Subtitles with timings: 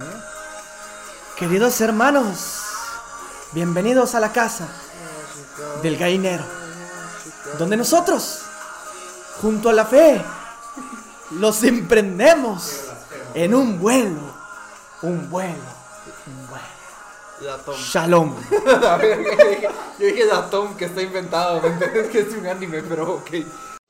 [0.00, 0.20] ¿eh?
[1.38, 2.62] Queridos hermanos,
[3.52, 4.68] bienvenidos a la casa
[5.82, 6.44] del gallinero,
[7.58, 8.42] donde nosotros,
[9.40, 10.22] junto a la fe,
[11.32, 12.84] los emprendemos
[13.34, 14.34] en un vuelo,
[15.02, 15.54] un vuelo,
[16.26, 16.66] un vuelo.
[17.42, 17.74] La Tom.
[17.76, 18.34] Shalom.
[19.98, 22.08] Yo dije la Tom que está inventado, ¿me entiendes?
[22.08, 23.30] Que es un anime, pero ok.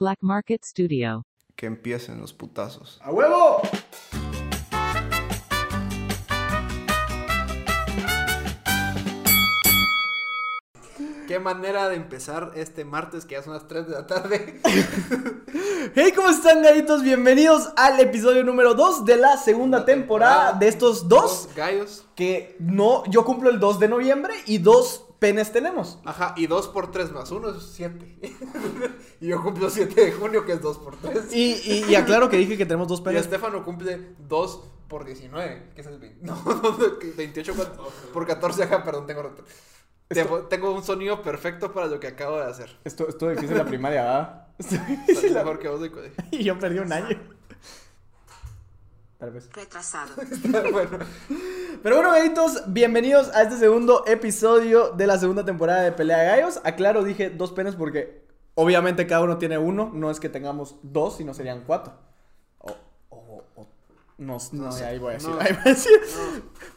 [0.00, 1.23] Black Market Studio.
[1.54, 3.00] Que empiecen los putazos.
[3.04, 3.62] ¡A huevo!
[11.26, 14.61] Qué manera de empezar este martes que ya son las 3 de la tarde.
[15.94, 17.03] Hey, ¿cómo están, gallitos?
[17.03, 21.48] Bienvenidos al episodio número 2 de la segunda temporada de estos dos.
[21.57, 22.04] gallos.
[22.14, 25.98] Que no, yo cumplo el 2 de noviembre y dos penes tenemos.
[26.04, 28.18] Ajá, y 2 por 3 más 1 es 7.
[29.20, 31.32] y yo cumplo 7 de junio, que es 2 por 3.
[31.32, 33.22] Y, y, y aclaro que dije que tenemos dos Y penes.
[33.22, 36.19] Estefano cumple 2 por 19, que es el 20.
[36.27, 36.36] No,
[37.17, 37.72] 28 por-
[38.12, 39.45] por 14, ajá, perdón, tengo reto.
[40.09, 42.77] Tengo, tengo un sonido perfecto para lo que acabo de hacer.
[42.85, 44.47] Esto, estuvo difícil la primaria, ¿verdad?
[44.59, 46.13] Difícil la- mejor que vos de.
[46.31, 47.19] Y yo perdí un año.
[49.19, 49.48] Tal vez.
[49.53, 50.11] Retrasado.
[50.73, 50.98] bueno,
[51.83, 56.27] Pero bueno, gallitos, bienvenidos a este segundo episodio de la segunda temporada de Pelea de
[56.27, 56.61] Gallos.
[56.65, 59.91] Aclaro, dije dos penes porque obviamente cada uno tiene uno.
[59.93, 61.95] No es que tengamos dos, sino serían cuatro.
[64.19, 64.86] No, no, sé.
[64.86, 65.28] ahí voy a decir.
[65.28, 65.41] No.
[65.41, 65.92] ahí voy a decir.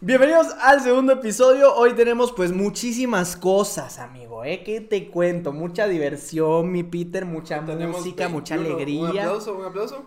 [0.01, 1.73] Bienvenidos al segundo episodio.
[1.73, 4.43] Hoy tenemos pues muchísimas cosas, amigo.
[4.43, 4.61] ¿eh?
[4.65, 5.53] ¿Qué te cuento?
[5.53, 8.75] Mucha diversión, mi Peter, mucha tenemos música, mucha 21.
[8.75, 9.23] Un alegría.
[9.23, 10.05] aplauso, un aplauso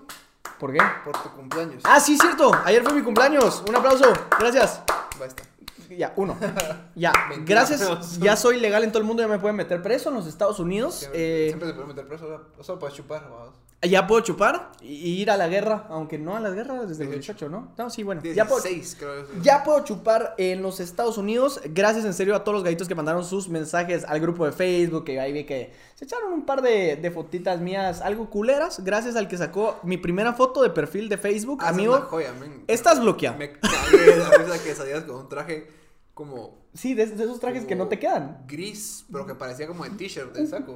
[0.60, 0.80] ¿Por qué?
[1.04, 1.82] por tu cumpleaños.
[1.84, 2.52] Ah, sí, cierto.
[2.66, 3.64] Ayer fue mi cumpleaños.
[3.66, 4.12] Un aplauso.
[4.38, 4.82] Gracias.
[5.18, 5.51] Va a estar.
[5.98, 6.36] Ya, uno.
[6.94, 8.18] Ya, 21 gracias.
[8.20, 10.60] Ya soy legal en todo el mundo, ya me pueden meter preso en los Estados
[10.60, 10.94] Unidos.
[11.00, 13.22] Siempre, Eh, siempre se puede meter preso, o solo puedes chupar.
[13.30, 13.54] vamos.
[13.80, 17.14] ya puedo chupar y ir a la guerra, aunque no a la guerra desde los
[17.14, 17.32] 18.
[17.34, 17.72] 18, ¿no?
[17.78, 18.20] No, sí, bueno.
[18.22, 19.24] Ya puedo, 16, creo.
[19.42, 21.60] ya puedo chupar en los Estados Unidos.
[21.64, 25.04] Gracias en serio a todos los gatitos que mandaron sus mensajes al grupo de Facebook.
[25.04, 28.84] Que ahí vi que se echaron un par de, de fotitas mías algo culeras.
[28.84, 31.60] Gracias al que sacó mi primera foto de perfil de Facebook.
[31.64, 32.64] Ah, Amigo, una joya, men.
[32.68, 33.38] estás bloqueado.
[33.38, 35.81] Me cagué la risa que salías con un traje
[36.24, 38.44] como Sí, de, de esos trajes que no te quedan.
[38.48, 40.74] gris, pero que parecía como de t-shirt, de saco.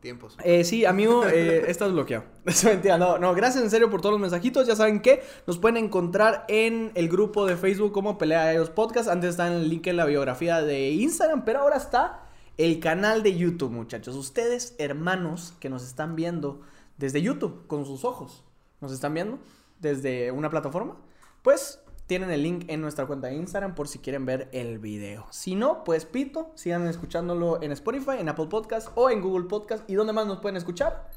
[0.00, 0.38] Tiempos.
[0.44, 2.24] Eh, sí, amigo, eh, estás bloqueado.
[2.46, 4.66] Es mentira, no, no, gracias en serio por todos los mensajitos.
[4.66, 8.70] Ya saben que nos pueden encontrar en el grupo de Facebook como Pelea de Gallos
[8.70, 9.08] Podcast.
[9.10, 12.22] Antes está en el link en la biografía de Instagram, pero ahora está
[12.56, 14.16] el canal de YouTube, muchachos.
[14.16, 16.62] Ustedes, hermanos, que nos están viendo
[16.96, 18.44] desde YouTube, con sus ojos,
[18.80, 19.38] nos están viendo
[19.80, 20.96] desde una plataforma,
[21.42, 25.28] pues tienen el link en nuestra cuenta de Instagram por si quieren ver el video.
[25.30, 29.88] Si no, pues pito, sigan escuchándolo en Spotify, en Apple Podcast o en Google Podcast.
[29.88, 31.08] ¿Y dónde más nos pueden escuchar?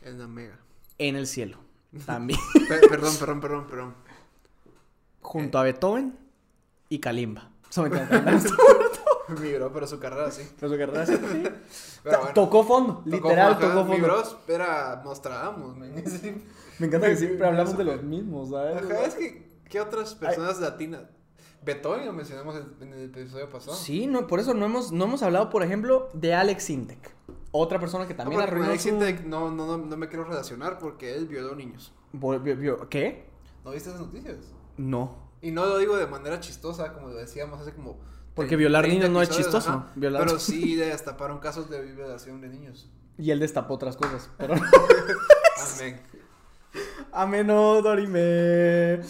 [0.00, 0.58] En la mega.
[0.98, 1.58] En el cielo.
[2.06, 2.40] También.
[2.68, 3.94] Pe- perdón, perdón, perdón, perdón.
[5.20, 6.18] Junto a Beethoven
[6.88, 7.48] y Kalimba.
[7.70, 8.36] Eso me encanta.
[9.40, 10.42] Migró, pero su carrera sí.
[10.58, 11.16] Pero su carrera sí.
[12.02, 12.34] Pero bueno.
[12.34, 14.04] Tocó fondo, literal, tocó fondo.
[14.08, 15.76] bros era Nostradamus.
[15.76, 18.78] Me encanta que siempre hablamos de los mismos, ¿sabes?
[18.78, 21.00] Ajá, es que, ¿qué otras personas latinas?
[21.64, 23.74] Beethoven lo mencionamos en el episodio pasado.
[23.74, 27.14] Sí, no, por eso no hemos, no hemos hablado, por ejemplo, de Alex Sintek.
[27.52, 28.88] Otra persona que No, también porque con arruinó Alex su...
[28.90, 31.94] Sintek no, no, no, no me quiero relacionar porque él violó niños.
[32.90, 33.24] ¿Qué?
[33.64, 34.36] ¿No viste esas noticias?
[34.76, 35.30] No.
[35.40, 37.98] Y no lo digo de manera chistosa, como lo decíamos hace como...
[38.34, 39.70] Porque 30 violar niños no es chistoso.
[39.70, 39.92] ajá.
[39.96, 42.90] Violar- Pero sí destaparon casos de violación de niños.
[43.16, 44.54] Y él destapó otras cosas, pero...
[45.76, 46.00] Amén.
[47.12, 49.00] Ameno, Dorime.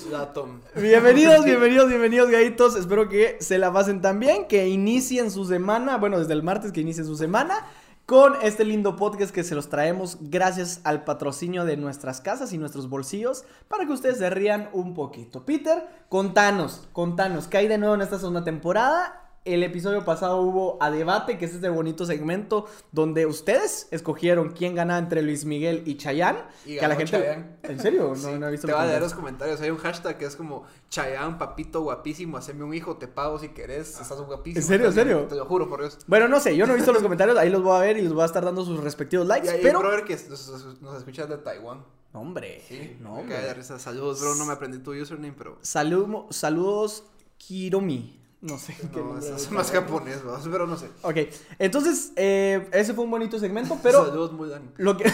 [0.74, 2.76] Bienvenidos, bienvenidos, bienvenidos, gaitos.
[2.76, 6.72] Espero que se la pasen tan bien, que inicien su semana, bueno, desde el martes
[6.72, 7.66] que inicien su semana
[8.06, 12.58] con este lindo podcast que se los traemos gracias al patrocinio de nuestras casas y
[12.58, 15.46] nuestros bolsillos para que ustedes se rían un poquito.
[15.46, 19.21] Peter, contanos, contanos, ¿qué hay de nuevo en esta segunda temporada?
[19.44, 24.76] El episodio pasado hubo a debate, que es este bonito segmento donde ustedes escogieron quién
[24.76, 26.38] ganaba entre Luis Miguel y Chayanne.
[26.64, 27.10] Y que a la gente...
[27.10, 27.56] Chayanne.
[27.64, 28.08] ¿En serio?
[28.10, 29.60] No, Sí, no he visto te va a leer los comentarios.
[29.60, 33.48] Hay un hashtag que es como Chayanne, papito guapísimo, haceme un hijo, te pago si
[33.48, 34.60] querés, estás guapísimo.
[34.62, 35.26] ¿En serio, en serio?
[35.28, 35.98] Te lo juro por Dios.
[36.06, 38.02] Bueno, no sé, yo no he visto los comentarios, ahí los voy a ver y
[38.02, 39.80] les voy a estar dando sus respectivos Y likes, hay pero...
[39.80, 41.84] un brother que nos, nos escucha de Taiwán.
[42.12, 43.34] Hombre, Sí, no, me hombre.
[43.36, 43.78] cae de risa.
[43.80, 44.36] Saludos, bro.
[44.36, 45.58] No me aprendí tu username, pero.
[45.62, 47.04] Salud- saludos,
[47.38, 48.21] Kiromi.
[48.42, 50.40] No sé qué No, nombre eso es más japonés, ¿verdad?
[50.50, 50.88] pero no sé.
[51.02, 51.16] Ok,
[51.58, 54.62] entonces, eh, ese fue un bonito segmento, pero Saludos, Mulan.
[54.76, 55.10] lo que...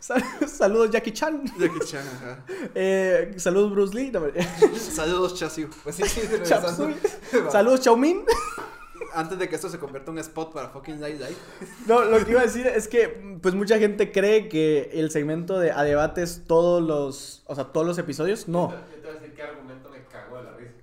[0.00, 1.44] Sal- saludos, Jackie Chan.
[1.58, 2.44] Jackie Chan, ajá.
[2.74, 4.10] Eh, saludos, Bruce Lee.
[4.10, 4.20] No.
[4.78, 5.68] Saludos, Chasiu.
[5.82, 6.20] Pues sí, sí,
[7.50, 8.24] saludos, Chao Min.
[9.14, 11.36] antes de que esto se convierta en un spot para fucking Light Light.
[11.86, 15.58] No, lo que iba a decir es que, pues mucha gente cree que el segmento
[15.58, 18.46] de a debates todos los, o sea, todos los episodios.
[18.48, 18.70] No.
[18.72, 19.88] Yo te voy a decir qué argumento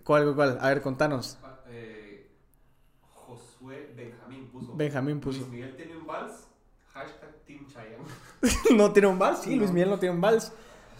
[0.01, 0.05] risa.
[0.05, 0.57] ¿Cuál, cuál?
[0.61, 1.37] A ver, contanos.
[1.67, 2.29] Eh,
[3.13, 4.75] Josué Benjamín puso.
[4.75, 5.39] Benjamín puso.
[5.39, 6.47] Luis Miguel tiene un vals.
[6.93, 8.03] Hashtag Team Chayanne.
[8.75, 9.39] ¿No tiene un vals?
[9.39, 10.51] Sí, Luis Miguel no tiene un vals.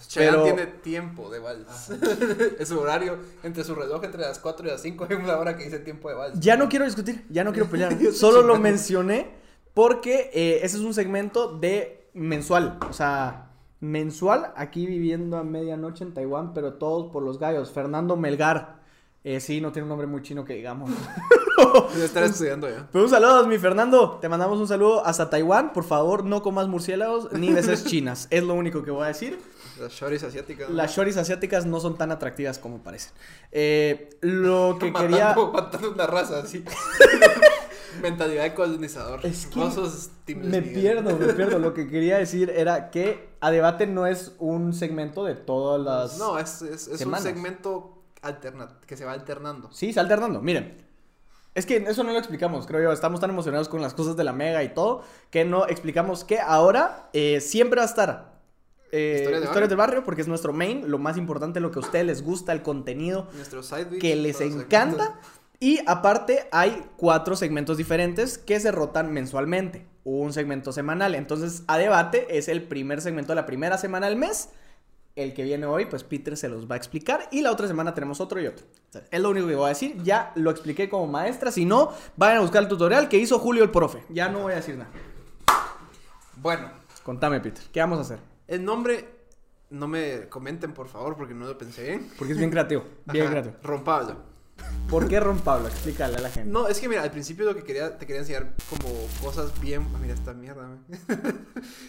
[0.08, 1.90] Chayanne Pero- tiene tiempo de vals.
[2.60, 5.56] es su horario entre su reloj entre las 4 y las 5 hay una hora
[5.56, 6.40] que dice tiempo de vals.
[6.40, 7.96] Ya no quiero discutir, ya no quiero pelear.
[8.14, 9.30] Solo lo mencioné
[9.74, 12.80] porque eh, ese es un segmento de mensual.
[12.90, 17.72] O sea, mensual aquí viviendo a medianoche en Taiwán, pero todos por los gallos.
[17.72, 18.81] Fernando Melgar.
[19.24, 20.90] Eh, sí, no tiene un nombre muy chino que digamos.
[21.94, 22.88] Debe estar estudiando ya.
[22.92, 24.18] Pero un saludo, mi Fernando.
[24.20, 25.74] Te mandamos un saludo hasta Taiwán.
[25.74, 28.28] Por favor, no comas murciélagos ni beses chinas.
[28.30, 29.40] Es lo único que voy a decir.
[29.80, 30.70] Las shorties asiáticas.
[30.70, 30.76] ¿no?
[30.76, 33.14] Las shoris asiáticas no son tan atractivas como parecen.
[33.52, 35.36] Eh, lo que matando, quería...
[35.54, 36.64] matando una raza así.
[38.02, 39.26] Mentalidad de colonizador.
[39.26, 41.60] Es que Me pierdo, me pierdo.
[41.60, 46.18] Lo que quería decir era que a debate no es un segmento de todas las.
[46.18, 49.72] No, es, es, es un segmento alterna que se va alternando.
[49.72, 50.42] Sí, está alternando.
[50.42, 50.90] Miren.
[51.54, 52.92] Es que eso no lo explicamos, creo yo.
[52.94, 56.40] Estamos tan emocionados con las cosas de la Mega y todo que no explicamos que
[56.40, 58.40] ahora eh, siempre va a estar.
[58.94, 61.80] eh, Historias de historias del barrio porque es nuestro main, lo más importante, lo que
[61.80, 63.28] a ustedes les gusta, el contenido
[63.64, 65.04] side que les encanta.
[65.04, 65.32] segmentos.
[65.60, 69.86] Y aparte hay cuatro segmentos diferentes que se rotan mensualmente.
[70.06, 71.14] Un segmento semanal.
[71.16, 74.50] Entonces, a debate es el primer segmento de la primera semana del mes.
[75.16, 77.28] El que viene hoy, pues Peter se los va a explicar.
[77.32, 78.66] Y la otra semana tenemos otro y otro.
[79.10, 80.02] Es lo único que voy a decir.
[80.04, 81.52] Ya lo expliqué como maestra.
[81.52, 84.04] Si no, vayan a buscar el tutorial que hizo Julio el profe.
[84.10, 84.90] Ya no voy a decir nada.
[86.38, 86.70] Bueno,
[87.04, 87.64] Contame, Peter.
[87.72, 88.20] ¿Qué vamos a hacer?
[88.48, 89.08] el nombre
[89.70, 92.12] no me comenten por favor porque no lo pensé bien.
[92.18, 92.84] Porque es bien creativo.
[93.06, 93.56] Bien Ajá, creativo.
[93.64, 94.32] Rompablo.
[94.90, 95.68] ¿Por qué Ron Pablo?
[95.70, 96.50] Explícale a la gente.
[96.52, 99.88] No, es que mira, al principio lo que quería, te quería enseñar como cosas bien.
[99.96, 100.78] ah, mira esta mierda.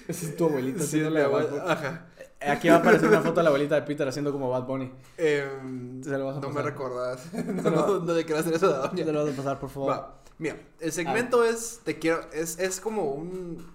[0.08, 1.64] Esa es tu abuelita Sí, mi abuela-.
[1.70, 2.06] Ajá.
[2.50, 4.92] Aquí va a aparecer una foto de la abuelita de Peter haciendo como Bad Bunny.
[5.16, 7.32] Em, Se lo vas a no me recordás.
[7.46, 9.04] no, no le quieras hacer eso la doña.
[9.04, 9.90] Te lo vas a pasar, por favor.
[9.90, 13.70] Va, mira, el segmento es, te quiero, es, es como un...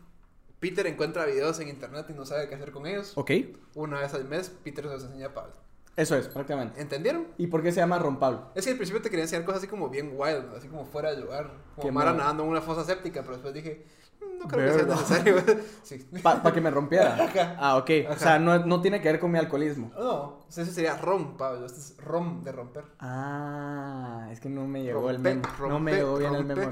[0.60, 3.14] Peter encuentra videos en internet y no sabe qué hacer con ellos.
[3.16, 3.32] Ok.
[3.76, 5.54] Una vez al mes, Peter se los enseña a Pablo.
[5.96, 6.80] Eso es, prácticamente.
[6.80, 7.28] ¿Entendieron?
[7.38, 8.52] ¿Y por qué se llama Ron Pablo?
[8.54, 11.12] Es que al principio te quería enseñar cosas así como bien wild, así como fuera
[11.12, 11.50] de lugar.
[11.76, 14.07] Como Mara nadando en una fosa séptica, pero después dije, "Mm,
[14.40, 15.44] no creo que sea necesario.
[15.84, 16.06] sí.
[16.22, 17.16] Para que me rompiera.
[17.24, 17.56] Ajá.
[17.60, 17.90] Ah, ok.
[18.10, 19.92] O sea, no, no tiene que ver con mi alcoholismo.
[19.98, 21.66] No, ese sería rom, Pablo.
[21.66, 22.86] Este es rom de romper.
[23.00, 25.68] Ah, es que no me llegó el Rompe, memo.
[25.70, 26.72] no me llegó bien el memo.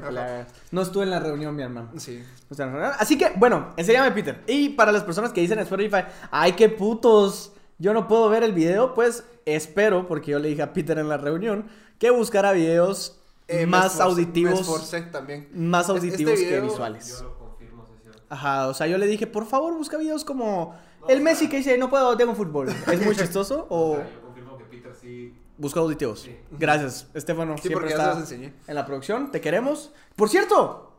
[0.71, 1.91] No estuve en la reunión, mi hermano.
[1.97, 2.23] Sí.
[2.49, 2.97] O sea, en la reunión.
[2.99, 4.43] Así que, bueno, enséñame, Peter.
[4.47, 8.43] Y para las personas que dicen en Spotify, ay, qué putos, yo no puedo ver
[8.43, 11.67] el video, pues espero, porque yo le dije a Peter en la reunión,
[11.99, 14.53] que buscara videos Eh, me más esforcé- auditivos.
[14.55, 15.49] Me esforcé también.
[15.53, 17.07] Más Este auditivos que visuales.
[17.19, 18.21] Yo lo confirmo, sí, es cierto.
[18.29, 20.75] Ajá, o sea, yo le dije, por favor, busca videos como
[21.07, 22.69] el Messi que dice, no puedo, tengo fútbol.
[22.69, 25.35] ¿Es muy chistoso O o sea, yo confirmo que Peter sí.
[25.57, 26.21] busca auditivos?
[26.21, 26.35] Sí.
[26.51, 27.55] Gracias, Estefano.
[27.57, 28.53] Sí, siempre porque ya se está los enseñé.
[28.67, 29.91] en la producción, te queremos.
[30.15, 30.91] Por cierto,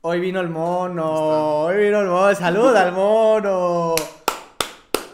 [0.00, 3.94] hoy vino el mono, hoy vino el mono, saluda al mono.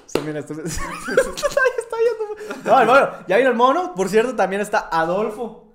[0.06, 0.82] Sí, mira, esto- está
[1.12, 3.94] viendo- No, el mono, ya vino el mono.
[3.94, 5.69] Por cierto, también está Adolfo.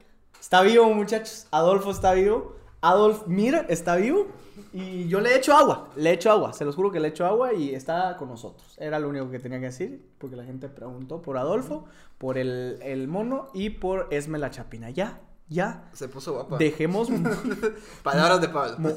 [0.45, 1.47] Está vivo, muchachos.
[1.49, 2.55] Adolfo está vivo.
[2.79, 4.27] Adolf Mir está vivo.
[4.73, 5.89] Y yo le he hecho agua.
[5.95, 6.53] Le he hecho agua.
[6.53, 8.77] Se los juro que le he hecho agua y está con nosotros.
[8.79, 10.07] Era lo único que tenía que decir.
[10.19, 11.85] Porque la gente preguntó por Adolfo,
[12.19, 14.91] por el, el mono y por Esme la Chapina.
[14.91, 15.89] Ya, ya.
[15.93, 16.57] Se puso guapa.
[16.57, 17.09] Dejemos.
[18.03, 18.77] Palabras de Pablo.
[18.79, 18.95] mo-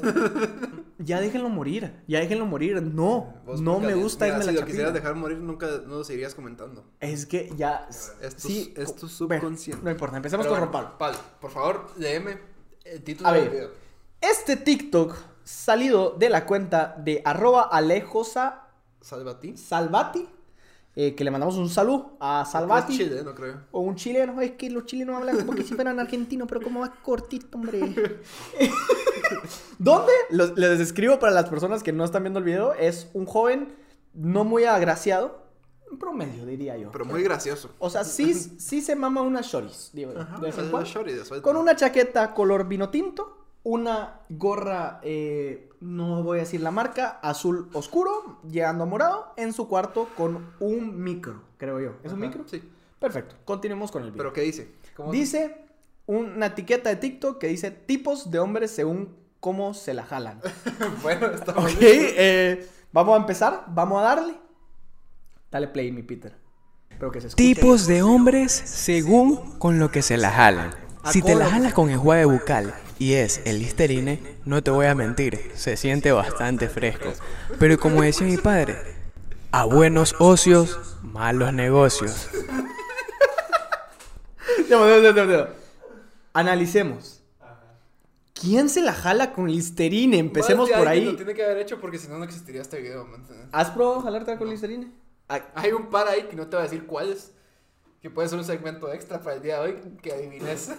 [0.97, 2.03] ya déjenlo morir.
[2.07, 2.81] Ya déjenlo morir.
[2.81, 3.33] No.
[3.59, 6.35] No me gusta mira, Esme Si la lo quisieras dejar morir, nunca no lo seguirías
[6.35, 6.83] comentando.
[6.99, 7.87] Es que ya.
[7.89, 9.83] Es tu- sí, es tu bueno, subconsciente.
[9.83, 10.17] no importa.
[10.17, 10.97] Empecemos Pero con bueno, Pablo.
[10.97, 12.39] Pablo, por favor, léeme
[12.85, 13.51] el título A del ver.
[13.51, 13.69] video.
[14.21, 18.67] Este TikTok salido de la cuenta de arroba alejosa
[19.01, 19.55] Salva a ti.
[19.55, 20.27] Salvati.
[21.01, 22.91] Eh, que le mandamos un saludo a Salvati.
[22.93, 23.61] Es Chile, no creo.
[23.71, 26.81] O un chileno, es que los chilenos hablan como que si fueran argentinos, pero como
[26.81, 27.79] más cortito, hombre.
[29.77, 30.11] ¿Dónde?
[30.29, 32.73] Los- les describo para las personas que no están viendo el video.
[32.73, 33.73] Es un joven
[34.13, 35.47] no muy agraciado.
[35.91, 36.91] Un promedio, diría yo.
[36.91, 37.71] Pero muy gracioso.
[37.79, 40.87] O sea, sí, sí se mama unas shoris, digo yo, de vez en es cuando.
[40.89, 41.41] shorty de.
[41.41, 47.19] Con una chaqueta color vino tinto, una gorra, eh, no voy a decir la marca,
[47.21, 51.93] azul oscuro, llegando a morado, en su cuarto con un micro, creo yo.
[52.03, 52.47] ¿Es un micro?
[52.47, 52.61] Sí.
[52.99, 54.17] Perfecto, continuemos con el video.
[54.23, 54.71] ¿Pero qué dice?
[54.95, 55.65] ¿Cómo- Dice
[56.05, 60.41] una etiqueta de TikTok que dice tipos de hombres según cómo se la jalan.
[61.01, 64.33] bueno, está ok, eh, vamos a empezar, vamos a darle.
[65.51, 66.35] Dale play, mi Peter.
[66.89, 67.29] Espero que se.
[67.29, 70.71] Tipos de hombres según con lo que se la jalan.
[71.05, 74.93] Si te la jalas con enjuague bucal y es el Listerine, no te voy a
[74.93, 77.13] mentir, se siente bastante fresco.
[77.57, 78.75] Pero como decía mi padre,
[79.51, 82.29] a buenos ocios, malos negocios.
[84.69, 85.49] Ya, ya, ya, ya, ya.
[86.33, 87.23] Analicemos.
[88.33, 90.17] ¿Quién se la jala con Listerine?
[90.17, 91.05] Empecemos por ahí.
[91.05, 93.07] Lo tiene que haber hecho porque si no, no existiría este video.
[93.51, 94.91] ¿Has probado jalarte con Listerine?
[95.27, 97.31] Ay, Hay un par ahí que no te voy a decir cuáles.
[98.01, 100.71] Que puede ser un segmento extra para el día de hoy que adivines.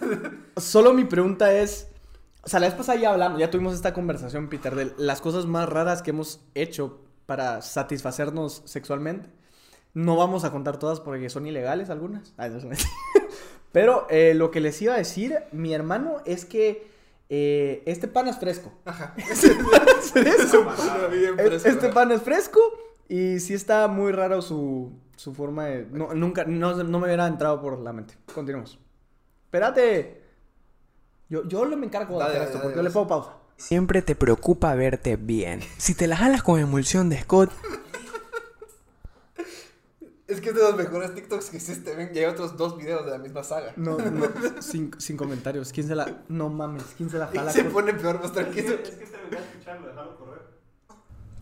[0.57, 1.89] Solo mi pregunta es.
[2.43, 5.47] O sea, la vez pasada ya hablamos, ya tuvimos esta conversación, Peter, de las cosas
[5.47, 9.29] más raras que hemos hecho para satisfacernos sexualmente.
[9.93, 12.33] No vamos a contar todas porque son ilegales algunas.
[12.37, 12.61] Ay, no.
[13.73, 16.89] Pero eh, lo que les iba a decir, mi hermano, es que
[17.29, 18.73] eh, este pan es fresco.
[18.85, 19.15] Ajá.
[19.19, 19.41] Es
[20.13, 20.61] fresco.
[20.63, 21.69] Una bien Es- fresca.
[21.69, 22.61] Este pan es fresco
[23.09, 25.87] y sí está muy raro su, su forma de...
[25.91, 28.15] No, nunca, no, no me hubiera entrado por la mente.
[28.35, 28.79] Continuemos.
[29.45, 30.20] Espérate.
[31.31, 33.09] Yo, yo lo me encargo de Dale, hacer dale, esto dale, porque yo le pongo
[33.09, 33.31] pausa.
[33.57, 35.61] Siempre te preocupa verte bien.
[35.79, 37.51] Si te la jalas con emulsión de Scott,
[40.27, 41.95] Es que es de los mejores TikToks que existe.
[41.97, 43.73] Ven, y hay otros dos videos de la misma saga.
[43.77, 44.29] No, no,
[44.63, 45.73] sin, sin comentarios.
[45.73, 46.23] ¿Quién se la...
[46.29, 47.51] No mames, ¿quién se la jala?
[47.51, 48.75] Y se con- pone peor, más tranquilo.
[48.75, 50.43] Es que este me va a escucharlo, déjalo correr.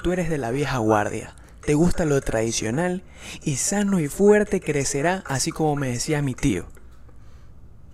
[0.03, 1.35] tú eres de la vieja guardia.
[1.61, 3.03] Te gusta lo tradicional
[3.43, 6.65] y sano y fuerte crecerá, así como me decía mi tío.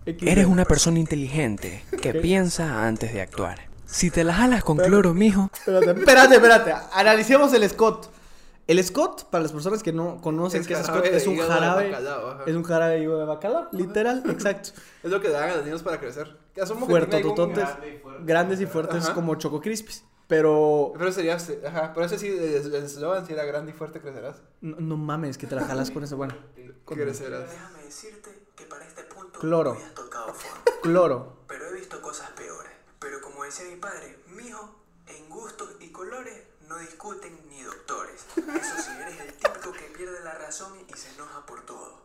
[0.07, 3.69] Eres una persona inteligente que piensa antes de actuar.
[3.87, 6.75] Si te la jalas con cloro, mijo, Espérate, espérate, espérate.
[6.93, 8.11] Analicemos el Scott.
[8.67, 11.27] El Scott, para las personas que no conocen Es qué es jarabe Scott, de es
[11.27, 11.91] un jarabe.
[11.91, 12.47] bacalao.
[12.47, 14.71] Es un jarabe de hígado de bacalao, literal, exacto.
[15.03, 16.35] Es lo que dan a los niños para crecer.
[16.55, 18.23] Que asumo que Fuerte, tiene algún- tototes, grande y fuerte.
[18.25, 19.15] grandes y fuertes Ajá.
[19.15, 20.05] como Choco Crispies.
[20.27, 24.01] Pero Pero sería, ajá, pero ese sí, el el eslogan si era grande y fuerte
[24.01, 24.37] crecerás.
[24.63, 26.35] no, no mames que te la jalas con ese bueno.
[26.87, 27.51] Con Crecerás.
[27.51, 28.31] Déjame decirte
[29.41, 29.73] Cloro.
[29.73, 31.37] has tocado fondo, cloro.
[31.47, 32.71] pero he visto cosas peores.
[32.99, 34.75] Pero como decía mi padre, mijo,
[35.07, 38.25] en gustos y colores no discuten ni doctores.
[38.37, 42.05] Eso sí, eres el típico que pierde la razón y se enoja por todo.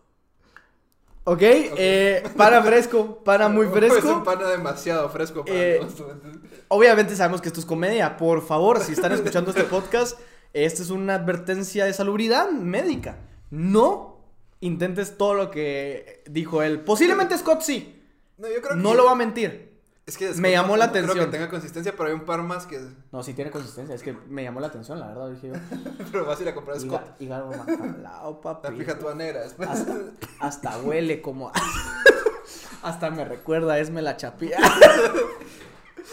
[1.25, 4.23] Ok, eh, pana fresco, pana muy Es un fresco.
[4.23, 6.39] pana demasiado fresco para Eh, todos, ¿tú me?
[6.69, 8.17] Obviamente sabemos que esto es comedia.
[8.17, 10.19] Por favor, si están escuchando este podcast,
[10.53, 13.17] esta es una advertencia de salubridad médica.
[13.51, 14.18] No
[14.61, 16.81] intentes todo lo que dijo él.
[16.81, 18.01] Posiblemente Scott sí.
[18.37, 19.69] No, yo creo No que- lo va a mentir.
[20.05, 21.25] Es que me llamó la no Creo atención.
[21.27, 22.79] que tenga consistencia, pero hay un par más que.
[23.11, 23.93] No, sí tiene consistencia.
[23.93, 25.29] Es que me llamó la atención, la verdad.
[25.29, 25.53] Dije yo.
[26.11, 27.01] Pero vas a ir a comprar Scott.
[27.19, 28.75] Higa- Hígado bacalao, La papi.
[28.75, 29.69] fija tu negra después.
[29.69, 29.95] Hasta,
[30.39, 31.51] hasta huele como.
[32.81, 34.57] hasta me recuerda a Esme la chapía.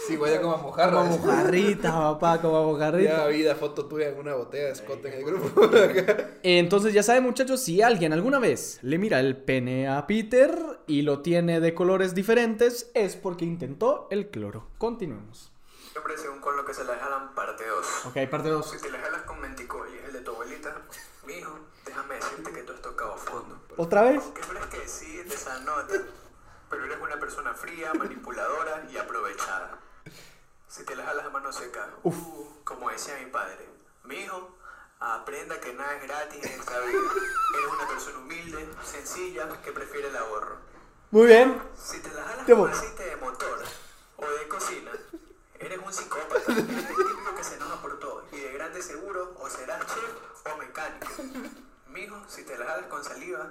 [0.06, 0.92] Sí, huele como a mojarra.
[0.92, 3.10] Como mojarrita, papá, como mojarrita.
[3.10, 5.68] Ya vi la foto tuya en una botella de Scott en el grupo.
[6.42, 11.02] Entonces ya saben muchachos, si alguien alguna vez le mira el pene a Peter y
[11.02, 14.68] lo tiene de colores diferentes, es porque intentó el cloro.
[14.78, 15.52] Continuemos.
[15.90, 18.06] Siempre según con lo que se la jalan parte 2.
[18.06, 18.70] Ok, parte 2.
[18.70, 20.82] Si te la jalas con menticol y es el de tu abuelita,
[21.26, 23.58] mijo, déjame decirte que tú has tocado fondo.
[23.76, 24.22] ¿Otra vez?
[24.34, 25.94] ¿Qué crees que decir de esa nota?
[26.68, 29.78] Pero eres una persona fría, manipuladora y aprovechada.
[30.76, 33.66] Si te la jalas a mano seca, uh, como decía mi padre,
[34.04, 34.58] mi hijo,
[35.00, 36.98] aprenda que nada es gratis en esta vida.
[37.54, 40.58] Eres una persona humilde, sencilla, que prefiere el ahorro.
[41.12, 41.62] Muy bien.
[41.82, 43.64] Si te la jalas con aceite de motor
[44.18, 44.90] o de cocina,
[45.58, 46.52] eres un psicópata.
[46.52, 48.26] Eres el típico que se enoja por todo.
[48.32, 51.08] Y de grande seguro, o serás chef o mecánico.
[51.86, 53.50] Mijo, si te la jalas con saliva,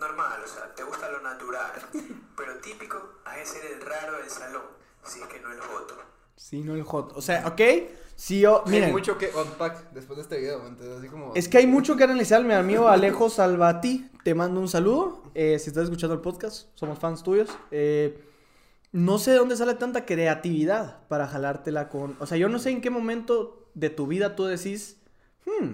[0.00, 1.70] normal, o sea, te gusta lo natural.
[2.36, 4.66] Pero típico, has de ser el raro del salón,
[5.04, 6.13] si es que no el joto.
[6.36, 7.12] Sí, no el hot.
[7.16, 7.60] O sea, ok.
[8.16, 8.62] Si yo.
[8.66, 8.92] Hay Miren.
[8.92, 10.98] mucho que unpack después de este video, ¿me entiendes?
[10.98, 11.32] Así como.
[11.34, 14.10] Es que hay mucho que analizar, mi amigo Alejo Salvati.
[14.22, 15.22] Te mando un saludo.
[15.34, 17.50] Eh, si estás escuchando el podcast, somos fans tuyos.
[17.70, 18.18] Eh,
[18.92, 22.16] no sé de dónde sale tanta creatividad para jalártela con.
[22.20, 25.00] O sea, yo no sé en qué momento de tu vida tú decís,
[25.46, 25.72] hmm,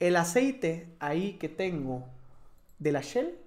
[0.00, 2.04] el aceite ahí que tengo
[2.80, 3.38] de la Shell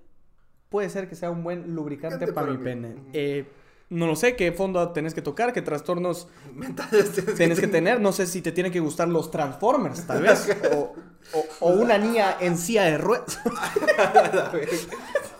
[0.69, 2.95] puede ser que sea un buen lubricante para para mi pene.
[3.13, 3.45] Eh,
[3.89, 7.99] no lo sé qué fondo tenés que tocar, qué trastornos mentales tienes que tener.
[8.01, 10.47] No sé si te tienen que gustar los Transformers, tal vez.
[11.33, 13.39] O, o- o una niña en silla de ruedas.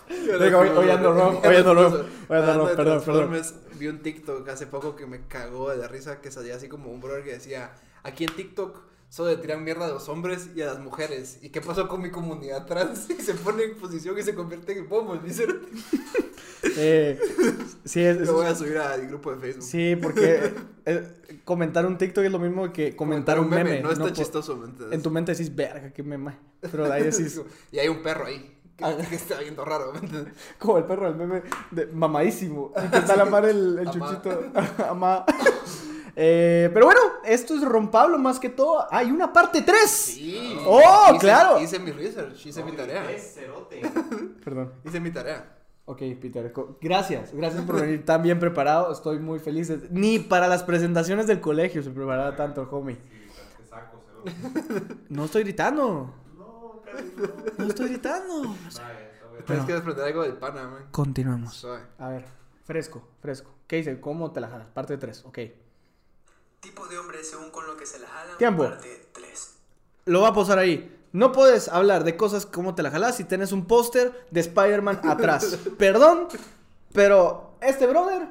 [0.10, 4.96] Hoy- ando hoy ando wrong, hoy ando wrong, perdón, Transformers, Vi un TikTok hace poco
[4.96, 7.72] que me cagó de la risa que salía así como un brother que decía,
[8.04, 8.80] aquí en TikTok
[9.16, 11.40] solo le tiran mierda a los hombres y a las mujeres.
[11.42, 13.10] ¿Y qué pasó con mi comunidad trans?
[13.18, 15.48] Y se pone en posición y se convierte en pomo, dice.
[16.78, 17.20] Eh,
[17.86, 19.64] sí, es- Lo voy a subir al grupo de Facebook.
[19.64, 20.52] sí, porque
[20.86, 21.08] eh,
[21.46, 23.82] comentar un TikTok es lo mismo que comentar, un meme.
[23.82, 24.62] No está chistoso.
[24.92, 26.36] En tu mente decís, verga, qué meme.
[26.60, 27.40] Pero ahí decís,
[27.72, 28.58] Y hay un perro ahí.
[28.76, 29.94] que, que está viendo raro.
[29.94, 30.26] ¿me?
[30.58, 32.74] Como el perro del meme de mamadísimo.
[32.84, 34.10] Y que está a la mar el, el Amá.
[34.10, 34.44] chuchito.
[34.90, 35.26] Amá.
[36.16, 38.88] Eh, pero bueno, esto es Rompablo más que todo.
[38.92, 39.90] Hay una parte 3.
[39.90, 40.58] Sí.
[40.66, 40.82] ¡Oh,
[41.12, 41.60] Hice- claro!
[41.60, 43.10] Hice mi research, hice mi tarea.
[43.12, 43.82] Es cerote.
[44.44, 44.74] Perdón.
[44.86, 45.52] Hice mi tarea.
[45.88, 46.52] Ok, Peter.
[46.82, 47.32] Gracias.
[47.34, 48.92] Gracias por venir tan bien preparado.
[48.92, 49.72] Estoy muy feliz.
[49.92, 52.96] Ni para las presentaciones del colegio se preparaba tanto el homie.
[52.96, 53.02] Sí,
[53.36, 54.02] pero te saco,
[54.64, 54.96] cerote.
[55.10, 56.14] No estoy gritando.
[56.38, 57.28] No, casi no.
[57.60, 58.56] No estoy gritando.
[59.46, 60.86] Tienes que desprender algo del pana, man.
[61.52, 61.84] Suave.
[62.00, 62.26] A ver,
[62.64, 63.52] fresco, fresco.
[63.68, 64.00] ¿Qué dice?
[64.00, 64.68] ¿Cómo te la jalas?
[64.74, 65.24] Parte 3.
[65.26, 65.40] Ok.
[66.66, 68.38] Tipos de hombres según con lo que se la jalan.
[68.40, 68.64] Tiempo.
[68.64, 69.52] Parte 3.
[70.06, 70.92] Lo va a posar ahí.
[71.12, 75.02] No puedes hablar de cosas como te la jalas si tienes un póster de Spider-Man
[75.08, 75.58] atrás.
[75.78, 76.28] Perdón,
[76.92, 78.28] pero este brother,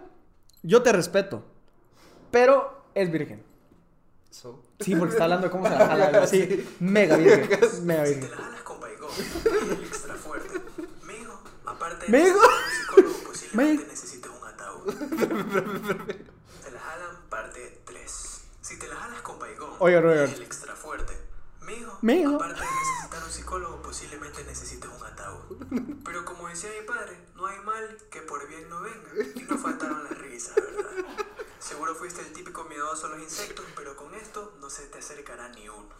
[0.63, 1.45] yo te respeto.
[2.33, 3.43] Pero es virgen.
[4.31, 4.61] So.
[4.81, 6.07] Sí, porque está hablando de cómo se la jala.
[6.23, 7.49] Así, mega virgen.
[7.87, 8.31] Mega Si te virgen.
[8.33, 10.61] la jalas con Baigón, y el extra fuerte.
[11.07, 12.39] Mijo, aparte de un
[12.81, 13.91] psicólogo, posiblemente Mijo.
[13.93, 14.95] necesites un ataúd.
[16.65, 18.41] Te la jalan parte 3.
[18.61, 20.31] Si te la jalas con Baigón, Oigan, oigan.
[20.31, 21.15] el extra fuerte.
[21.61, 22.37] Mijo, Mijo.
[22.37, 25.59] aparte de necesitar un psicólogo, posiblemente necesites un ataúd.
[26.05, 29.11] Pero como decía mi padre, no hay mal que por bien no venga.
[29.35, 31.05] Y no faltaron las risas, ¿verdad?
[31.59, 35.49] Seguro fuiste el típico miedoso a los insectos, pero con esto no se te acercará
[35.51, 35.95] ni uno.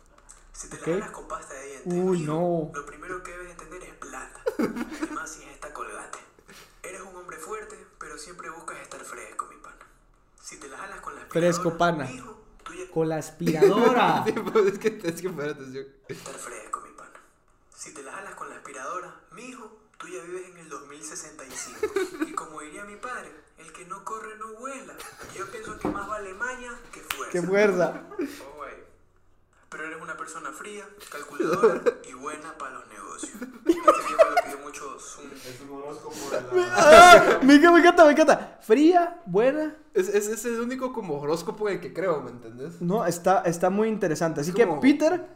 [0.53, 2.71] Si te la con pasta de dientes, Uy, mijo, no.
[2.81, 4.41] lo primero que debes entender es plata.
[4.59, 6.19] Y más si es esta colgate.
[6.83, 9.85] Eres un hombre fuerte, pero siempre buscas estar fresco, mi pana.
[10.41, 12.05] Si te la jalas con la Fresco, pana.
[12.05, 12.44] mijo,
[12.93, 14.25] Con la aspiradora.
[14.27, 15.87] Sí, pues, es que tienes que poner atención.
[16.09, 17.21] estar fresco, mi pana.
[17.75, 22.27] Si te la jalas con la aspiradora, mijo, tú ya vives en el 2065.
[22.29, 24.95] Y como diría mi padre, el que no corre no vuela.
[25.37, 27.33] Yo pienso que más vale maña que fuerza.
[27.33, 28.03] Qué fuerza.
[29.77, 33.33] Pero eres una persona fría, calculadora y buena para los negocios.
[33.43, 33.73] Este
[34.07, 35.27] tiempo lo pidió mucho Zoom.
[35.33, 36.73] Es un horóscopo de la.
[36.77, 38.59] Ah, me encanta, me encanta, me encanta.
[38.61, 39.75] Fría, buena.
[39.93, 42.81] Es, es, es el único como horóscopo en el que creo, ¿me entendés?
[42.81, 44.43] No, está, está muy interesante.
[44.43, 45.27] Así que, Peter,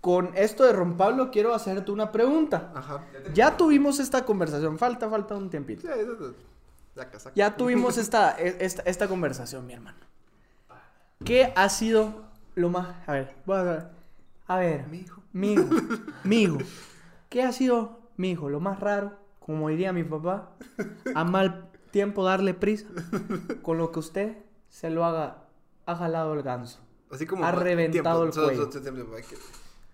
[0.00, 2.70] con esto de Rompablo, quiero hacerte una pregunta.
[2.76, 3.04] Ajá.
[3.34, 4.78] Ya tuvimos esta conversación.
[4.78, 5.82] Falta, falta un tiempito.
[5.82, 5.88] Sí,
[6.94, 7.34] Saca, saca.
[7.34, 9.98] Ya tuvimos esta, e- esta, esta conversación, mi hermano.
[11.24, 12.96] ¿Qué ha sido lo más...
[13.06, 13.88] A ver, voy a ver.
[14.46, 15.22] A ver, Mi hijo.
[15.32, 15.64] mi hijo,
[16.24, 16.58] mi hijo.
[17.28, 19.16] ¿Qué ha sido, mi hijo, lo más raro?
[19.38, 20.52] Como diría mi papá,
[21.14, 22.86] a mal tiempo darle prisa.
[23.62, 24.36] Con lo que usted
[24.68, 25.44] se lo haga,
[25.86, 26.80] ha jalado el ganso.
[27.10, 27.44] Así como.
[27.44, 28.70] Ha reventado el cuello.
[28.70, 29.36] solo- solo- solo- que-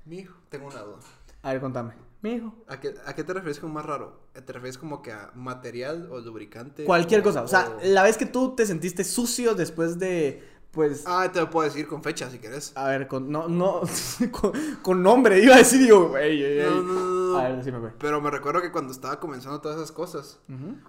[0.05, 0.99] Mi hijo, tengo una duda.
[1.43, 1.93] A ver, contame.
[2.23, 2.55] Mi hijo.
[2.67, 4.21] ¿A qué, ¿A qué te refieres con más raro?
[4.33, 6.85] ¿Te refieres como que a material o lubricante?
[6.85, 7.43] Cualquier o- cosa.
[7.43, 11.05] O sea, o- la vez que tú te sentiste sucio después de, pues...
[11.07, 12.73] Ah, te lo puedo decir con fecha si querés.
[12.77, 13.81] A ver, con, no, no,
[14.33, 14.53] con,
[14.83, 16.67] con nombre, iba a decir, digo, ey, ey, ey.
[16.67, 17.39] No, no, no, no.
[17.39, 17.93] A ver, decime, güey.
[17.99, 20.41] Pero me recuerdo que cuando estaba comenzando todas esas cosas,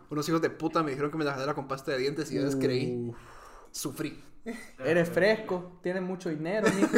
[0.10, 2.36] unos hijos de puta me dijeron que me la jalara con pasta de dientes y
[2.36, 3.10] yo descreí.
[3.10, 3.18] Uf,
[3.72, 4.24] Sufrí.
[4.84, 6.90] eres fresco, tienes mucho dinero, mijo.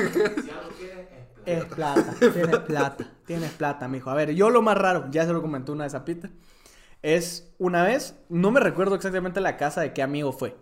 [1.46, 2.14] Es plata.
[2.20, 4.10] Es plata, tienes plata, tienes plata, mijo.
[4.10, 6.30] A ver, yo lo más raro, ya se lo comenté una vez a Peter,
[7.02, 10.58] es una vez, no me recuerdo exactamente la casa de qué amigo fue.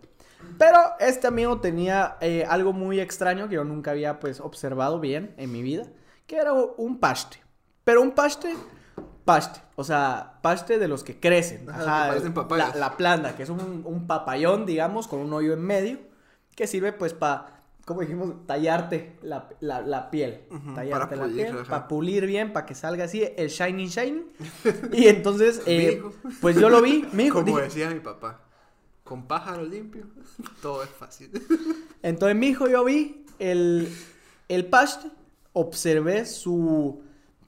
[0.57, 5.33] Pero este amigo tenía eh, algo muy extraño que yo nunca había pues observado bien
[5.37, 5.83] en mi vida,
[6.25, 7.37] que era un paste.
[7.83, 8.53] Pero un paste,
[9.23, 11.69] paste, o sea, paste de los que crecen.
[11.69, 15.61] Ajá, que la, la planta, que es un, un papayón, digamos, con un hoyo en
[15.61, 15.99] medio,
[16.55, 20.45] que sirve pues para, como dijimos, tallarte la, la- la piel.
[20.49, 23.87] Ujú, tallarte para la pulir, piel, para pulir bien, para que salga así el shiny
[23.87, 24.25] shiny.
[24.91, 26.01] y entonces, eh,
[26.41, 27.41] pues yo lo vi, mi hijo.
[27.43, 28.41] Como dije- decía mi papá,
[29.07, 30.05] con pájaro limpio,
[30.61, 31.31] todo es fácil.
[32.03, 33.87] Entonces, mi hijo, yo vi el,
[34.49, 35.09] el paste,
[35.53, 37.01] observé su,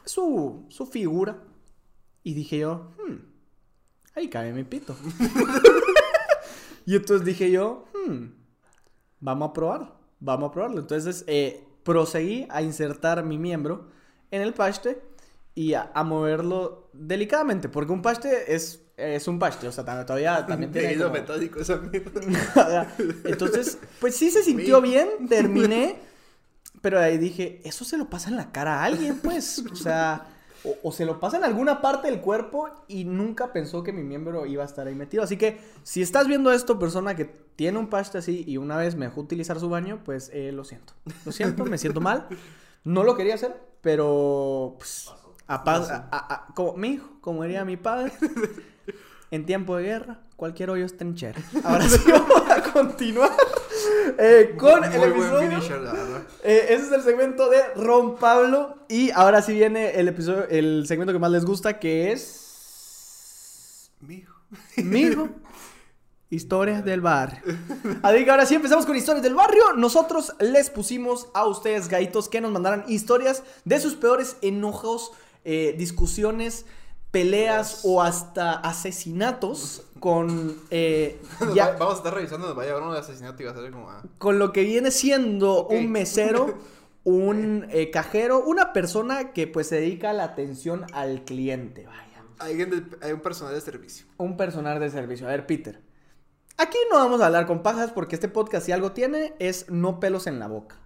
[0.06, 1.43] su, su figura
[2.24, 3.15] y dije yo, hmm,
[4.15, 4.95] ahí cabe mi pito.
[6.86, 8.26] y entonces dije yo, hmm,
[9.19, 10.80] vamos a probarlo, vamos a probarlo.
[10.80, 13.89] Entonces, eh, proseguí a insertar mi miembro
[14.32, 15.02] en el paste
[15.56, 20.46] y a, a moverlo delicadamente, porque un paste es, es un paste, o sea, todavía
[20.48, 22.22] también tiene como- metálico esa mierda.
[23.26, 26.00] Entonces, pues sí se sintió bien, terminé,
[26.82, 30.28] pero ahí dije, eso se lo pasa en la cara a alguien, pues, o sea,
[30.64, 34.04] o, o se lo pasa en alguna parte del cuerpo y nunca pensó que mi
[34.04, 35.24] miembro iba a estar ahí metido.
[35.24, 38.96] Así que, si estás viendo esto, persona que tiene un paste así y una vez
[38.96, 40.94] me dejó utilizar su baño, pues eh, lo siento.
[41.26, 42.28] Lo siento, me siento mal.
[42.84, 45.10] No lo quería hacer, pero pues,
[45.48, 48.12] a paz, a- a- a- como mi hijo, como diría mi padre,
[49.32, 51.39] en tiempo de guerra, cualquier hoyo es trinchera.
[51.63, 53.32] Ahora sí vamos a continuar
[54.18, 55.50] eh, con el Muy buen episodio.
[55.50, 56.22] finisher, la verdad.
[56.44, 58.78] Eh, ese es el segmento de Ron Pablo.
[58.89, 63.92] Y ahora sí viene el episodio, el segmento que más les gusta, que es.
[64.02, 64.34] Mijo.
[64.78, 65.30] Mijo.
[66.32, 67.42] Historias del barrio.
[68.04, 69.74] Así que ahora sí empezamos con historias del barrio.
[69.76, 75.12] Nosotros les pusimos a ustedes, gaitos, que nos mandaran historias de sus peores enojos,
[75.44, 76.65] eh, discusiones,
[77.12, 81.22] peleas o hasta asesinatos con, eh,
[81.54, 83.56] ya- vamos a estar revisando, nos va a llevar uno de asesinato y va a
[83.56, 83.89] ser como.
[83.89, 86.58] ah, con lo que viene siendo un mesero,
[87.04, 91.86] un eh, cajero, una persona que pues se dedica a la atención al cliente.
[91.86, 92.06] Vaya.
[92.41, 94.06] Hay un personal de servicio.
[94.17, 95.28] Un personal de servicio.
[95.28, 95.82] A ver, Peter.
[96.58, 100.00] Aquí no vamos a hablar con pajas porque este podcast si algo tiene es no
[100.00, 100.78] pelos en la boca.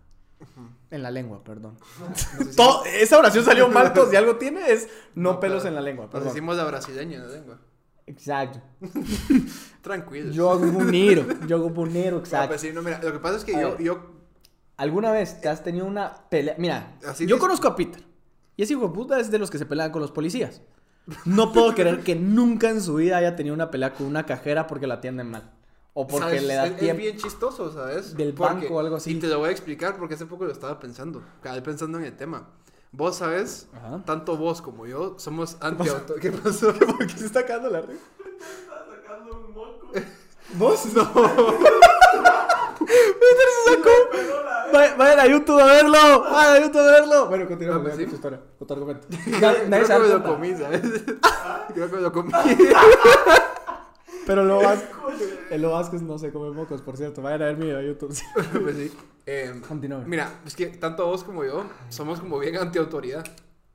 [0.92, 1.78] En la lengua, perdón.
[2.40, 5.70] Nos Todo- esa oración salió mal, pues, si algo tiene es no, No, pelos claro.
[5.70, 6.30] en la lengua, nos perdón.
[6.30, 7.60] hicimos la brasileña en la lengua.
[8.06, 8.62] Exacto.
[9.82, 10.32] Tranquilo.
[10.32, 12.50] Yo hago un nero, yo hago un nero, No, exacto.
[12.50, 13.82] pues sí, no, mira, lo que pasa es que yo, ver.
[13.84, 14.14] yo.
[14.78, 16.56] ¿Alguna vez te has tenido una pelea?
[16.58, 18.04] Mira, Así yo conozco a Peter.
[18.56, 20.62] Y ese hijo de puta es de los que se pelean con los policías.
[21.26, 24.68] No puedo creer que nunca en su vida haya tenido una pelea con una cajera
[24.68, 25.52] porque la atienden mal.
[25.96, 26.44] O porque ¿sabes?
[26.44, 27.02] le da es, es tiempo.
[27.02, 28.16] bien chistoso, ¿sabes?
[28.18, 29.12] Del Porque- banco o algo así.
[29.12, 31.22] Y te lo voy a explicar porque hace poco lo estaba pensando.
[31.42, 32.48] Cada vez pensando en el tema.
[32.92, 34.02] Vos sabes, Ajá.
[34.06, 36.16] tanto vos como yo somos anti-auto.
[36.22, 36.74] ¿Qué pasó?
[36.80, 38.02] ¿Por qué se está cagando la risa?
[38.20, 39.92] Está sacando un moco.
[40.56, 40.86] ¿Vos?
[40.96, 41.14] No.
[42.80, 43.90] Peter se sacó.
[44.74, 46.22] Vay- Vayan a YouTube a verlo.
[46.24, 47.28] Vayan a YouTube a verlo.
[47.28, 48.06] Bueno, continúa con pues sí.
[48.08, 48.42] tu historia.
[48.60, 49.08] Con tu argumento.
[49.10, 50.82] Creo Nadie- se que me lo comí, ¿sabes?
[51.74, 52.32] Creo que me lo comí.
[54.26, 54.90] Pero lo Vázquez,
[55.52, 57.22] el Lo Vázquez no se come mocos, por cierto.
[57.22, 58.16] Vayan a ver mi video de YouTube.
[58.64, 58.92] pues sí.
[59.26, 60.00] Eh, Continúa.
[60.06, 63.24] mira, es que tanto vos como yo somos como bien anti-autoridad.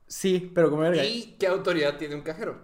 [0.07, 1.03] Sí, pero como verga.
[1.05, 2.57] ¿Y qué autoridad tiene un cajero?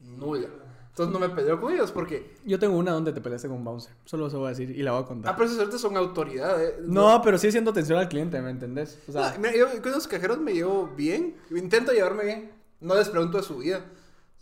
[0.00, 0.48] Nula.
[0.88, 2.34] Entonces no me peleo con ellos porque.
[2.44, 3.92] Yo tengo una donde te peleaste con un bouncer.
[4.04, 5.32] Solo eso voy a decir y la voy a contar.
[5.32, 6.76] Ah, pero suerte son autoridad, ¿eh?
[6.82, 8.98] No, pero sí haciendo atención al cliente, ¿me entendés?
[9.08, 11.36] O sea, Ah, mira, yo con los cajeros me llevo bien.
[11.50, 12.52] Intento llevarme bien.
[12.80, 13.84] No les pregunto de su vida.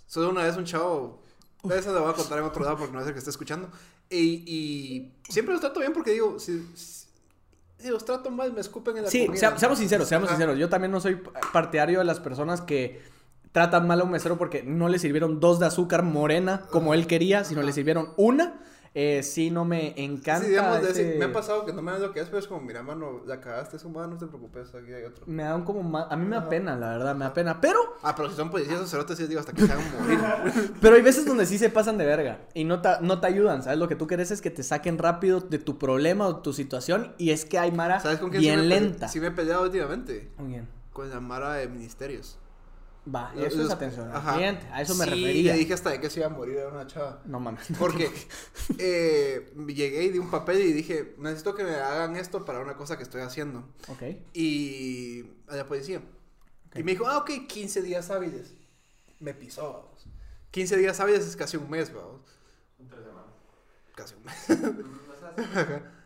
[0.06, 1.22] Solo una vez un chavo.
[1.70, 3.68] Eso lo voy a contar en otro lado porque no es el que esté escuchando.
[4.10, 6.64] Y, y siempre los trato bien porque digo, si,
[7.84, 9.40] los trato mal, me escupen en la sí, comida.
[9.40, 10.36] sea- seamos sinceros, seamos Ajá.
[10.36, 10.58] sinceros.
[10.58, 11.20] Yo también no soy
[11.52, 13.02] partidario de las personas que
[13.52, 17.06] tratan mal a un mesero porque no le sirvieron dos de azúcar morena como él
[17.06, 18.60] quería, sino le sirvieron una.
[18.94, 20.44] Eh, sí, no me encanta.
[20.44, 22.26] Sí, digamos, de ese- decir, me ha pasado que no me dan lo que es,
[22.26, 25.24] pero es como, mira, mano, la cagaste, es humano, no te preocupes, aquí hay otro.
[25.26, 27.60] Me dan como ma- A mí me da pena, la verdad, me da pena.
[27.60, 30.18] Pero Ah, pero si son policías o cerotes, sí digo hasta que se hagan morir.
[30.80, 33.62] Pero hay veces donde sí se pasan de verga y no te, no te ayudan,
[33.62, 33.78] ¿sabes?
[33.78, 37.12] Lo que tú quieres es que te saquen rápido de tu problema o tu situación
[37.18, 39.08] y es que hay Mara ¿Sabes con quién bien sí me, lenta.
[39.08, 40.30] Sí me he peleado últimamente.
[40.38, 40.68] Muy bien.
[40.92, 42.38] Con la Mara de ministerios.
[43.14, 44.34] Va, Los- eso es los- atención al ajá.
[44.34, 45.52] cliente, a eso me Sí, refería.
[45.52, 47.22] le dije hasta de que se iba a morir a una chava.
[47.24, 47.66] No mames.
[47.78, 48.10] Porque
[48.78, 52.76] eh, llegué y di un papel y dije, necesito que me hagan esto para una
[52.76, 53.60] cosa que estoy haciendo.
[53.88, 54.02] Ok.
[54.34, 56.02] Y a la policía.
[56.74, 58.52] Y me dijo, ah, ok, 15 días hábiles.
[59.20, 60.06] Me pisó, vamos.
[60.50, 62.20] 15 días hábiles es casi un mes, vamos.
[62.88, 63.32] Tres semanas.
[63.94, 65.82] Casi un mes.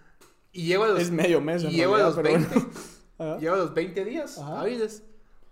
[0.54, 2.70] Y llego a los, Es medio mes, y en llego a los realidad, 20,
[3.16, 3.52] pero bueno.
[3.54, 4.60] A los 20 días Ajá.
[4.60, 5.02] hábiles.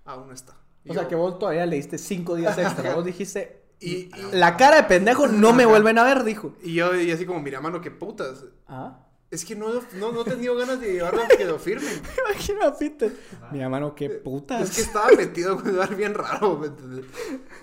[0.05, 0.55] Aún no está.
[0.85, 2.95] Y O sea que vos todavía le diste cinco días extra.
[2.95, 3.61] Vos dijiste.
[3.81, 6.55] Y- y- la cara de pendejo no me vuelven a ver, dijo.
[6.63, 8.45] Y yo y así como, mira, mano, qué putas.
[8.69, 9.07] Ah.
[9.31, 11.89] Es que no, lo- no, no he tenido ganas de llevarlo a que lo firmen.
[12.29, 13.13] Imagina a Peter.
[13.53, 14.63] Mi hermano, qué putas.
[14.71, 17.05] Es que estaba metido en un lugar bien raro, ¿me entiendes?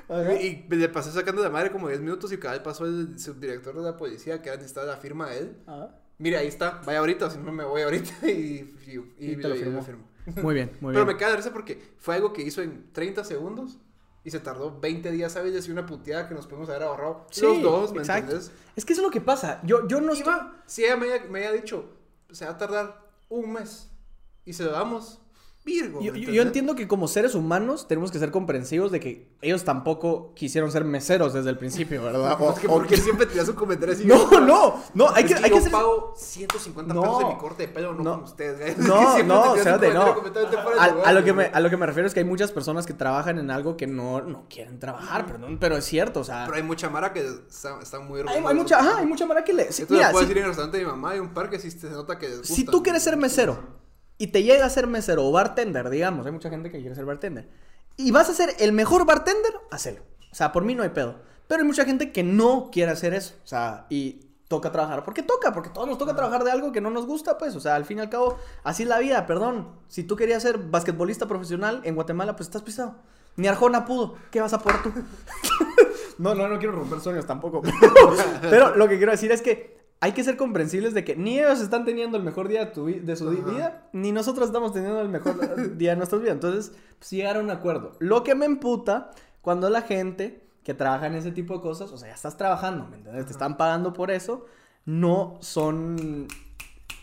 [0.07, 0.33] Ajá.
[0.35, 3.75] Y le pasé sacando de madre como 10 minutos y cada vez pasó el subdirector
[3.75, 5.57] de la policía que necesitaba la firma de él.
[5.67, 5.89] Ah.
[6.19, 9.55] Mire, ahí está, vaya ahorita, si no me voy ahorita y, y, Y te lo
[9.55, 9.83] y firmó.
[9.83, 10.07] firmo.
[10.41, 11.15] Muy bien, muy Pero bien.
[11.15, 13.77] me queda de risa porque fue algo que hizo en 30 segundos
[14.23, 17.41] y se tardó 20 días hábiles y una puteada que nos podemos haber ahorrado Sí,
[17.41, 18.23] los dos, ¿me exacto.
[18.33, 18.51] entiendes?
[18.75, 19.61] Es que eso es lo que pasa.
[19.63, 21.85] Yo, yo no estoy- Iba, si ella me, me haya dicho,
[22.31, 23.89] se va a tardar un mes
[24.43, 25.21] y se lo damos,
[25.67, 25.99] Virgo.
[26.01, 30.71] Yo, entiendo que como seres humanos tenemos que ser comprensivos de que ellos tampoco quisieron
[30.71, 32.37] ser meseros desde el principio, ¿verdad?
[32.41, 34.05] O- Es que o- porque siempre tiras un comentario así.
[34.07, 35.71] No, no, no, hay Es que, que hay yo que ser...
[35.73, 37.01] pago 150 No.
[37.01, 38.11] pesos de mi corte de pelo, no, No.
[38.15, 38.75] con ustedes.
[38.77, 38.87] güey.
[38.87, 40.15] No, no, te espérate, no.
[41.05, 42.93] A, lo que me, a lo que me refiero es que hay muchas personas que
[42.93, 46.45] trabajan en algo que no, no quieren trabajar, perdón, pero es cierto, o sea...
[46.45, 49.51] Pero hay mucha mara que está- muy Hay, hay mucha, ajá, hay mucha mara que
[49.53, 49.71] le...
[49.71, 51.59] sí, Esto mira, si- decir en el restaurante de mi mamá, hay un par que
[51.59, 52.53] sí se nota que les gusta.
[52.53, 53.59] Si tú quieres ser mesero
[54.17, 57.05] y te llega a ser mesero o bartender, digamos, hay mucha gente que quiere ser
[57.05, 57.49] bartender,
[57.97, 60.01] y vas a ser el mejor bartender, hacelo.
[60.31, 61.15] O sea, por mí no hay pedo.
[61.47, 63.35] Pero hay mucha gente que no quiere hacer eso.
[63.43, 65.03] O sea, y toca trabajar.
[65.03, 65.53] porque toca?
[65.53, 67.55] Porque todos nos toca trabajar de algo que no nos gusta, pues.
[67.55, 69.69] O sea, al fin y al cabo, así es la vida, perdón.
[69.87, 72.95] Si tú querías ser basquetbolista profesional en Guatemala, pues estás pisado.
[73.35, 74.15] Ni Arjona pudo.
[74.31, 74.91] ¿Qué vas a poder tú?
[76.17, 77.61] no, no, no quiero romper sueños tampoco.
[77.81, 81.39] Pero, pero lo que quiero decir es que hay que ser comprensibles de que ni
[81.39, 83.49] ellos están teniendo el mejor día de, tu vi- de su Ajá.
[83.51, 85.35] vida, ni nosotros estamos teniendo el mejor
[85.77, 86.35] día de nuestras vidas.
[86.35, 87.93] Entonces, pues llegar a un acuerdo.
[87.99, 92.09] Lo que me emputa cuando la gente que trabajan ese tipo de cosas, o sea,
[92.09, 93.25] ya estás trabajando, ¿me entiendes?
[93.25, 94.45] Te están pagando por eso,
[94.85, 96.27] no son,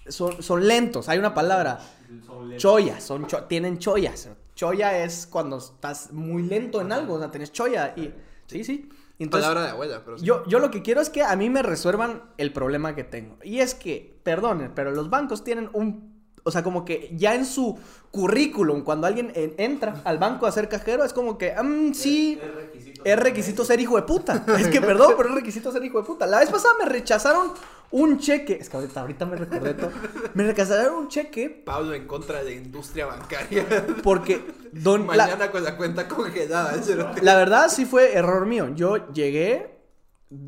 [0.09, 1.81] son, son lentos, hay una palabra,
[2.27, 2.63] Son lentos.
[2.63, 4.29] choya, son cho- tienen choyas.
[4.55, 8.13] Choya es cuando estás muy lento en algo, o sea, tenés choya y
[8.47, 8.89] sí, sí.
[9.19, 10.25] Entonces, Palabra de abuela, pero sí.
[10.25, 13.37] yo, yo lo que quiero es que a mí me resuelvan el problema que tengo.
[13.45, 16.13] Y es que, perdonen, pero los bancos tienen un...
[16.47, 17.79] O sea, como que ya en su
[18.11, 22.39] currículum, cuando alguien en- entra al banco a ser cajero, es como que, mm, sí,
[22.43, 23.03] Es requisito.
[23.05, 24.45] es requisito ser hijo de puta.
[24.59, 26.27] Es que, perdón, pero es requisito ser hijo de puta.
[26.27, 27.53] La vez pasada me rechazaron
[27.91, 28.59] un cheque.
[28.61, 29.91] Es que ahorita, ahorita me recordé todo.
[30.35, 33.65] Me rechazaron un cheque Pablo en contra de la industria bancaria.
[34.03, 36.75] porque don, la- Mañana con la cuenta congelada.
[37.23, 38.69] La verdad sí fue error mío.
[38.75, 39.79] Yo llegué,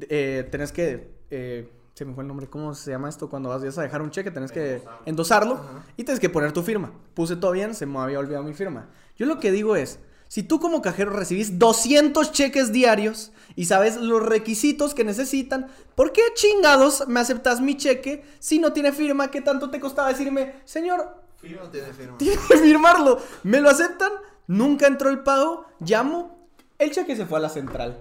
[0.09, 3.29] eh, tenés que, eh, se me fue el nombre, ¿cómo se llama esto?
[3.31, 5.61] Cuando vas a dejar un cheque, tenés que endosarlo
[5.96, 6.92] y tienes que poner tu firma.
[7.14, 8.88] Puse todo bien, se me había olvidado mi firma.
[9.16, 13.97] Yo lo que digo es, si tú como cajero recibís 200 cheques diarios y sabes
[13.97, 19.31] los requisitos que necesitan, ¿por qué chingados me aceptas mi cheque si no tiene firma?
[19.31, 22.19] ¿Qué tanto te costaba decirme, señor, No tiene firma.
[22.19, 23.19] tiene que firmarlo.
[23.45, 24.11] Me lo aceptan,
[24.47, 27.97] nunca entró el pago, llamo, el cheque se fue a la central.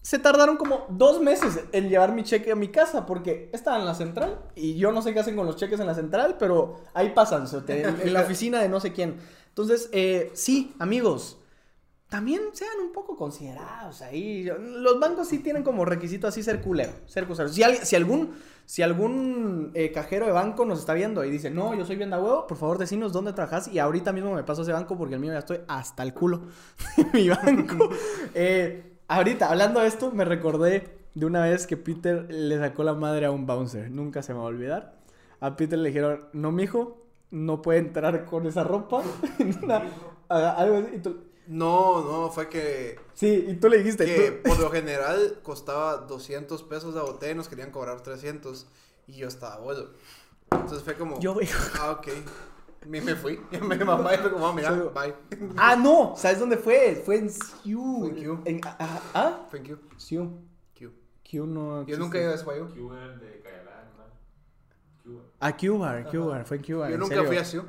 [0.00, 3.84] Se tardaron como dos meses en llevar mi cheque a mi casa porque estaba en
[3.84, 6.80] la central y yo no sé qué hacen con los cheques en la central, pero
[6.92, 9.18] ahí pasan, en, en la oficina de no sé quién.
[9.50, 11.38] Entonces, eh, sí, amigos,
[12.12, 14.44] también sean un poco considerados ahí.
[14.44, 17.48] Los bancos sí tienen como requisito así ser culero, ser culero.
[17.48, 18.34] Si, alguien- si algún,
[18.66, 22.10] si algún eh, cajero de banco nos está viendo y dice, no, yo soy bien
[22.10, 24.98] de huevo, por favor decinos dónde trabajas y ahorita mismo me paso a ese banco
[24.98, 26.42] porque el mío ya estoy hasta el culo
[27.14, 27.88] mi banco.
[28.34, 32.92] Eh, ahorita, hablando de esto, me recordé de una vez que Peter le sacó la
[32.92, 33.90] madre a un bouncer.
[33.90, 34.96] Nunca se me va a olvidar.
[35.40, 39.02] A Peter le dijeron, no, mijo, no puede entrar con esa ropa.
[39.62, 39.82] Una-
[40.28, 41.00] haga algo así.
[41.46, 44.04] Y No, no, fue que, Sí, y tú le dijiste.
[44.04, 48.66] que tú- por lo general costaba 200 pesos la botella y nos querían cobrar 300
[49.06, 49.84] y yo estaba bueno.
[50.50, 51.58] Entonces fue como, Yo, hijo.
[51.80, 52.08] ah, ok.
[52.86, 53.40] Me, me fui.
[53.62, 55.14] Mi mamá fue como, "Ah, mira, Soy- bye.
[55.56, 57.00] Ah, no, ¿sabes dónde fue?
[57.04, 58.00] Fue en Sioux.
[58.00, 58.42] Fue en Q.
[58.44, 59.78] En- ah, ah, ah, Thank you.
[59.96, 60.28] Sioux.
[60.78, 60.90] Q.
[61.28, 61.86] Q no.
[61.86, 62.62] Yo nunca he ido a ese país.
[62.76, 65.12] Cuba de Cayalá, ¿no?
[65.12, 65.22] Cuba.
[65.40, 66.88] A Cuba, Cuba, fue en Cuba.
[66.88, 67.28] Yo en nunca serio.
[67.28, 67.64] fui a Sioux.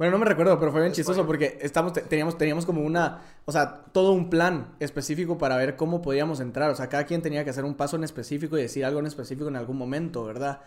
[0.00, 3.20] Bueno, no me recuerdo, pero fue bien chistoso porque estamos, te- teníamos, teníamos como una,
[3.44, 6.70] o sea, todo un plan específico para ver cómo podíamos entrar.
[6.70, 9.06] O sea, cada quien tenía que hacer un paso en específico y decir algo en
[9.06, 10.62] específico en algún momento, ¿verdad?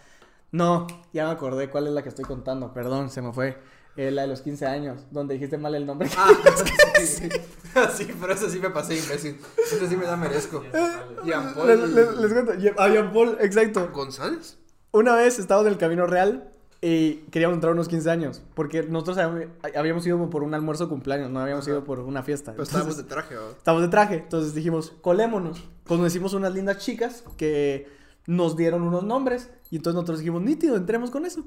[0.51, 3.57] No, ya me acordé cuál es la que estoy contando, perdón, se me fue.
[3.97, 6.09] Eh, la de los 15 años, donde dijiste mal el nombre.
[6.15, 6.29] Ah,
[6.99, 7.29] sí, sí.
[7.95, 9.39] sí, pero eso sí me pasé imbécil.
[9.57, 10.63] Eso sí me la merezco.
[11.25, 13.89] Jean Paul les, les- les cuento, Ye- a Jean Paul, exacto.
[13.91, 14.59] González.
[14.91, 16.52] Una vez estábamos en el Camino Real
[16.85, 21.39] y queríamos entrar unos 15 años, porque nosotros habíamos, ido por un almuerzo cumpleaños, no
[21.39, 22.51] habíamos ido por una fiesta.
[22.51, 23.51] Pero Entonces- estábamos de traje, ¿verdad?
[23.57, 25.63] Estamos de traje, entonces dijimos, colémonos.
[25.87, 27.87] Conocimos unas lindas chicas que
[28.27, 31.45] nos dieron unos nombres y entonces nosotros dijimos, nítido, entremos con eso.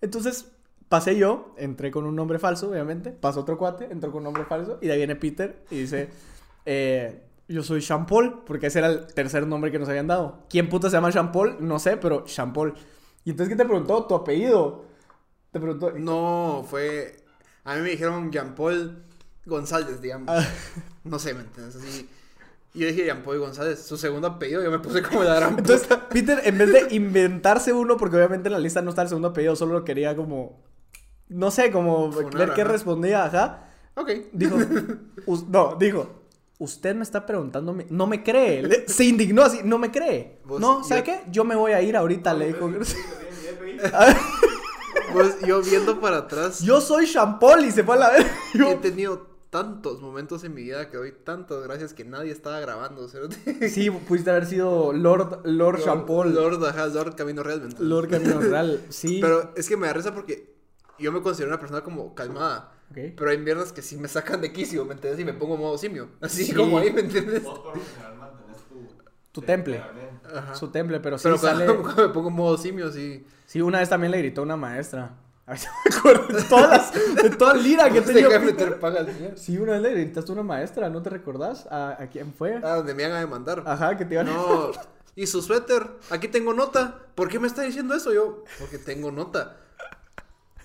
[0.00, 0.52] Entonces
[0.88, 4.44] pasé yo, entré con un nombre falso, obviamente, pasó otro cuate, entró con un nombre
[4.44, 6.10] falso y de ahí viene Peter y dice,
[6.64, 10.44] eh, yo soy Jean Paul, porque ese era el tercer nombre que nos habían dado.
[10.48, 11.56] ¿Quién puta se llama Jean Paul?
[11.58, 12.74] No sé, pero Jean Paul.
[13.26, 14.06] Y entonces, ¿qué te preguntó?
[14.06, 14.84] Tu apellido.
[15.50, 15.90] Te preguntó.
[15.90, 17.24] No, fue.
[17.64, 19.02] A mí me dijeron Jean Paul
[19.44, 20.28] González, digamos.
[20.30, 20.46] Ah.
[21.02, 21.74] No sé, ¿me entiendes?
[21.74, 22.08] Así.
[22.72, 25.58] Y yo dije Jean Paul González, su segundo apellido, yo me puse como la gran
[25.58, 25.88] Entonces.
[26.08, 29.28] Peter, en vez de inventarse uno, porque obviamente en la lista no está el segundo
[29.28, 30.62] apellido, solo quería como.
[31.28, 33.70] No sé, como ver qué respondía, ajá.
[33.96, 34.10] Ok.
[34.32, 34.56] Dijo.
[35.48, 36.25] no, dijo.
[36.58, 37.76] Usted me está preguntando.
[37.90, 38.62] No me cree.
[38.62, 39.60] Le- se indignó así.
[39.64, 40.38] No me cree.
[40.58, 41.20] No, ¿sabe yo- qué?
[41.30, 42.70] Yo me voy a ir ahorita, le dijo.
[45.12, 48.26] Pues yo viendo para atrás, Yo soy Champol y se fue a la vez.
[48.54, 53.08] he tenido tantos momentos en mi vida que doy tantas gracias que nadie estaba grabando.
[53.08, 53.36] ¿cierto?
[53.68, 56.34] Sí, pudiste haber sido Lord, Lord, Champol.
[56.34, 57.60] Lord, Lord, ajá, Lord Camino Real.
[57.60, 58.08] ¿me entiendes?
[58.10, 58.80] Camino Real.
[58.88, 59.18] Sí.
[59.22, 60.54] Pero es que me da risa porque
[60.98, 62.72] yo me considero una persona como calmada.
[62.94, 65.20] Pero hay mierdas que sí me sacan de quicio, ¿me entiendes?
[65.20, 66.08] Y me pongo modo simio.
[66.20, 66.54] Así Sí.
[66.54, 67.42] como ahí, ¿me entiendes?
[67.42, 68.88] Vos por lo general mantenés tu...
[69.32, 69.82] Tu temple.
[70.34, 70.54] Ajá.
[70.54, 71.64] Su temple, pero sí Pero sale.
[71.66, 73.26] cuando, cuando me pongo modo simio, sí.
[73.46, 75.14] Sí, una vez también le gritó una maestra.
[75.46, 78.28] A ver si me acuerdo de todas las, de toda lira que tenía.
[78.28, 79.38] deja meter paga al señor.
[79.38, 81.66] Sí, una vez le gritaste a una maestra, ¿no te recordás?
[81.70, 82.60] ¿A, a quién fue?
[82.64, 83.62] Ah, donde me van a demandar.
[83.66, 84.32] Ajá, que te iban a...
[84.32, 84.70] No.
[85.14, 86.98] Y su suéter, aquí tengo nota.
[87.14, 88.12] ¿Por qué me está diciendo eso?
[88.12, 89.56] Yo, porque tengo nota.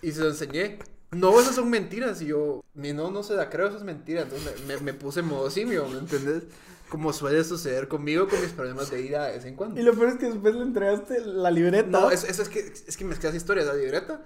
[0.01, 0.79] Y se lo enseñé.
[1.11, 2.21] No, esas son mentiras.
[2.21, 4.21] Y yo, ni no, no se la creo, eso es mentira.
[4.21, 6.43] Entonces me, me, puse modo simio, ¿me entendés?
[6.89, 9.79] Como suele suceder conmigo con mis problemas de ira de vez en cuando.
[9.79, 11.87] Y lo peor es que después le entregaste la libreta.
[11.89, 13.65] No, eso, eso es que es que mezclas historias.
[13.67, 14.25] La libreta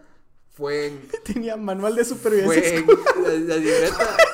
[0.52, 1.02] fue en.
[1.24, 2.84] Tenía manual de supervivencia.
[2.84, 3.46] Fue en.
[3.48, 4.18] La, la libreta.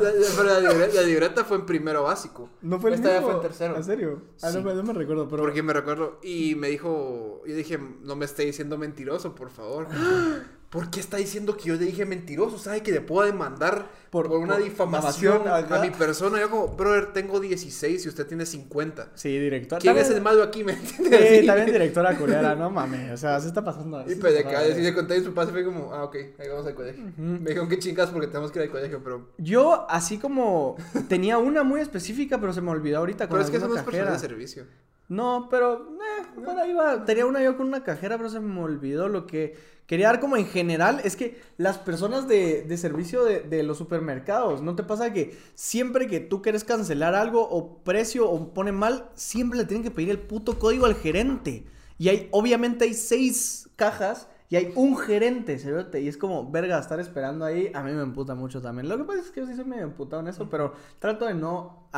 [0.00, 2.48] La, la- pero la libre- la libreta fue en primero básico.
[2.62, 3.76] No fue el Esta ya fue en tercero.
[3.76, 4.22] ¿En serio?
[4.42, 4.64] Ah, no, Sí.
[4.64, 5.42] me- no me recuerdo, pero.
[5.42, 6.18] Porque me recuerdo.
[6.22, 7.42] Y me dijo.
[7.46, 9.86] Yo dije, no me esté diciendo mentiroso, por favor.
[10.72, 12.56] ¿Por qué está diciendo que yo le dije mentiroso?
[12.58, 16.40] ¿Sabe que le puedo demandar por, Por- una por difamación a mi persona?
[16.40, 19.10] Yo, como, brother, tengo 16 y usted tiene 50.
[19.14, 19.78] Sí, director.
[19.80, 20.64] ¿Quién También- es el malo aquí?
[20.64, 21.20] ¿Me entiendes?
[21.28, 21.46] Sí, Así.
[21.46, 23.12] también directora coreana, no mames.
[23.12, 24.02] O sea, se está pasando.
[24.06, 26.16] Y se pues de acá, y le conté y su padre fue como, ah, ok,
[26.38, 27.04] ahí vamos al colegio.
[27.18, 29.28] Me dijeron que chingas porque tenemos que ir al colegio, pero.
[29.36, 30.76] Yo, así como.
[31.08, 34.12] Tenía una muy específica, pero se me olvidó ahorita con Pero es que personal cajera.
[34.12, 34.64] de servicio.
[35.12, 37.04] No, pero eh, por ahí va.
[37.04, 39.08] Tenía una yo con una cajera, pero se me olvidó.
[39.08, 39.54] Lo que
[39.86, 43.76] quería dar como en general es que las personas de, de servicio de, de los
[43.76, 48.72] supermercados, ¿no te pasa que siempre que tú quieres cancelar algo o precio o pone
[48.72, 51.66] mal, siempre le tienen que pedir el puto código al gerente?
[51.98, 56.00] Y hay, obviamente hay seis cajas y hay un gerente, ¿cerote?
[56.00, 58.88] Y es como, verga, estar esperando ahí, a mí me emputa mucho también.
[58.88, 61.34] Lo que pasa es que yo sí soy medio emputado en eso, pero trato de
[61.34, 61.88] no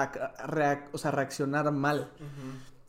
[0.92, 2.11] o sea, reaccionar mal.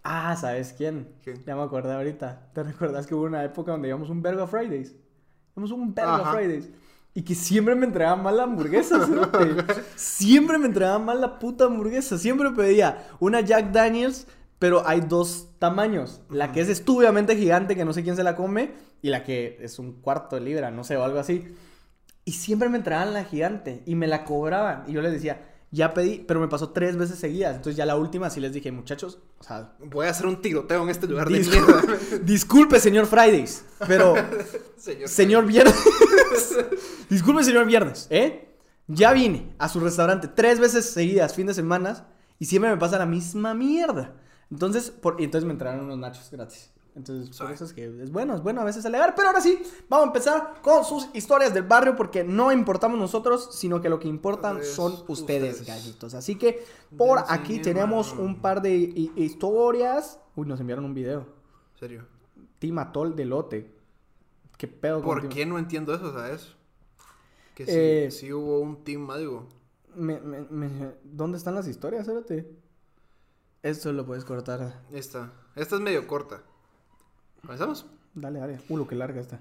[0.07, 1.07] Ah, ¿sabes quién?
[1.23, 1.43] ¿Quién?
[1.45, 2.51] Ya me acordé ahorita.
[2.53, 4.95] ¿Te recuerdas que hubo una época donde íbamos un vergo a Fridays?
[5.55, 6.31] Íbamos un vergo a.
[6.31, 6.69] Fridays.
[7.15, 8.99] Y que siempre me entregaban mal la hamburguesa.
[9.95, 12.19] Siempre me entregaban mal la puta hamburguesa.
[12.19, 14.27] Siempre pedía una Jack Daniels,
[14.59, 16.21] pero hay dos tamaños.
[16.29, 19.57] La que es estúpidamente gigante, que no sé quién se la come, y la que
[19.61, 21.55] es un cuarto de libra, no sé, o algo así.
[22.25, 24.83] Y siempre me entregaban la gigante y me la cobraban.
[24.85, 25.39] Y yo les decía,
[25.71, 27.56] ya pedí, pero me pasó tres veces seguidas.
[27.56, 30.84] Entonces ya la última sí les dije, muchachos, o sea, Voy a hacer un tiroteo
[30.84, 31.84] en este lugar de mierda.
[32.23, 34.13] Disculpe, señor Fridays, pero
[34.78, 35.10] Señor.
[35.10, 35.75] señor Viernes.
[37.10, 38.56] Disculpe, señor Viernes, ¿eh?
[38.88, 42.99] Ya vine a su restaurante tres veces seguidas, fin de semana, y siempre me pasa
[42.99, 44.13] la misma mierda.
[44.51, 45.19] Entonces, por...
[45.19, 46.71] entonces me entraron unos nachos gratis.
[46.95, 49.15] Entonces, por eso es que es bueno, es bueno a veces alegar.
[49.15, 53.49] Pero ahora sí, vamos a empezar con sus historias del barrio, porque no importamos nosotros,
[53.51, 55.65] sino que lo que importan son ustedes, ustedes.
[55.67, 56.13] gallitos.
[56.13, 56.63] Así que
[56.97, 58.25] por Dense aquí tenemos mano.
[58.25, 60.19] un par de hi- historias.
[60.38, 61.25] Uy, nos enviaron un video.
[61.77, 62.05] serio.
[62.60, 63.75] Team Atol de Lote.
[64.58, 66.53] ¿Qué pedo con ¿Por qué no entiendo eso, sabes?
[67.55, 69.49] Que sí, Eh, sí hubo un team algo.
[69.93, 72.08] Me- me- me- ¿Dónde están las historias?
[72.08, 72.49] Espérate.
[73.63, 74.81] Esto lo puedes cortar.
[74.91, 75.34] Esta.
[75.55, 76.41] Esta es medio corta.
[77.45, 77.86] ¿Comenzamos?
[78.13, 78.60] Dale, dale.
[78.69, 79.39] Uh, lo que larga está.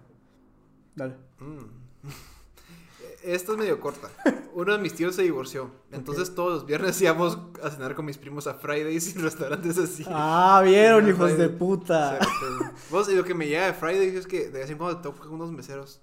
[0.94, 1.14] Dale.
[1.40, 2.08] Mm.
[3.22, 4.10] Esta es medio corta.
[4.54, 5.70] Uno de mis tíos se divorció.
[5.90, 10.04] Entonces todos los viernes íbamos a cenar con mis primos a Fridays y restaurantes así.
[10.06, 12.18] Ah, vieron, hijos de puta.
[12.90, 15.02] Vos, y lo que me llega de Fridays es que de vez en cuando te
[15.04, 16.02] tocan unos meseros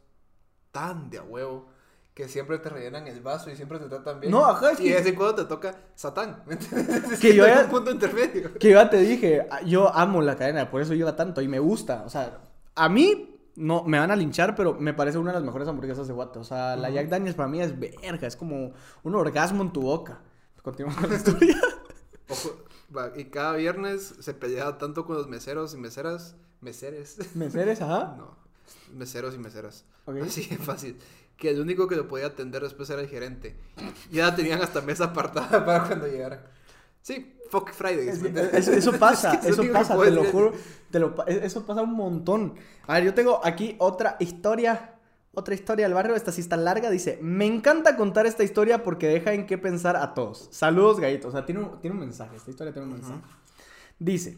[0.71, 1.69] tan de a huevo
[2.13, 4.31] que siempre te rellenan el vaso y siempre te tratan bien.
[4.31, 6.43] No, ajá, es Y que- de vez en cuando te toca Satán.
[6.47, 7.11] ¿me entiendes?
[7.13, 8.53] Es Que yo ya- un punto intermedio.
[8.55, 11.47] Que yo ya te dije, ah, yo amo la cadena, por eso llega tanto y
[11.47, 12.03] me gusta.
[12.05, 12.41] O sea,
[12.75, 16.07] a mí no me van a linchar, pero me parece una de las mejores hamburguesas
[16.07, 16.39] de Guate.
[16.39, 19.81] O sea, la Jack Daniels para mí es verga, es como un orgasmo en tu
[19.81, 20.19] boca.
[20.61, 21.57] Continuamos con la historia.
[22.29, 22.51] Ojo,
[23.15, 26.35] y cada viernes se peleaba tanto con los meseros y meseras.
[26.61, 27.17] Meseres.
[27.35, 28.15] ¿Meseres, ajá?
[28.17, 28.35] No,
[28.93, 29.85] meseros y meseras.
[30.05, 30.17] Ok.
[30.23, 30.97] Así de fácil.
[31.41, 33.55] Que el único que lo podía atender después era el gerente.
[34.11, 36.41] Ya tenían hasta mesa apartada para cuando llegaran.
[37.01, 38.21] Sí, fuck Fridays.
[38.53, 40.53] Eso, eso pasa, Es que eso pasa, te lo juro,
[40.91, 42.53] te lo eso pasa un montón.
[42.85, 44.99] A ver, yo tengo aquí otra historia,
[45.33, 49.07] otra historia del barrio, esta sí está larga, dice, me encanta contar esta historia porque
[49.07, 50.47] deja en qué pensar a todos.
[50.51, 53.19] Saludos, gallitos, o sea, tiene un, tiene un mensaje, esta historia tiene un mensaje.
[53.97, 54.37] Dice,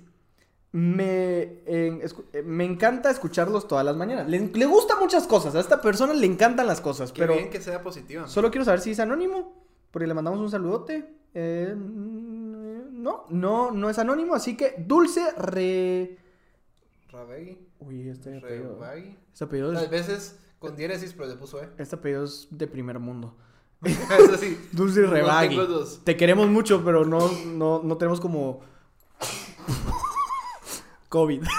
[0.73, 2.09] me, eh,
[2.43, 4.27] me encanta escucharlos todas las mañanas.
[4.27, 7.35] Le, le gustan muchas cosas, a esta persona le encantan las cosas, Qué pero...
[7.35, 8.27] bien que sea positiva.
[8.27, 11.07] Solo quiero saber si es anónimo, porque le mandamos un saludote.
[11.35, 16.17] Eh, no, no, no es anónimo, así que Dulce Re...
[17.09, 17.59] Rabegui.
[17.79, 18.79] Uy, este apellido,
[19.31, 21.69] este apellido es, veces con diéresis, pero le puso E.
[21.77, 23.35] este apellido es de primer mundo.
[23.83, 23.99] es
[24.33, 24.57] así.
[24.71, 25.59] Dulce Rebagui.
[26.03, 28.61] Te queremos mucho, pero no, no, no tenemos como...
[31.13, 31.43] COVID.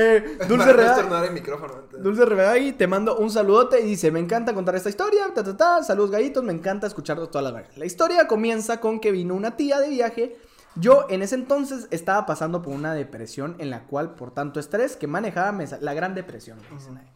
[0.00, 2.00] Eh, Dulce entonces.
[2.00, 5.56] Dulce Rebagui te mando un saludote y dice, me encanta contar esta historia, ta, ta,
[5.56, 7.76] ta, saludos gallitos, me encanta escucharlos todas las veces.
[7.78, 10.36] La historia comienza con que vino una tía de viaje.
[10.76, 14.94] Yo en ese entonces estaba pasando por una depresión en la cual por tanto estrés
[14.94, 16.58] que manejaba me la gran depresión.
[16.70, 17.10] le dicen ahí.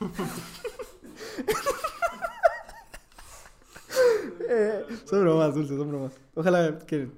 [4.48, 6.12] Eh, son bromas, Dulce, son bromas.
[6.34, 7.08] Ojalá que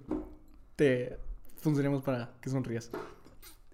[0.77, 1.19] te
[1.69, 2.91] funcionemos para que sonrías.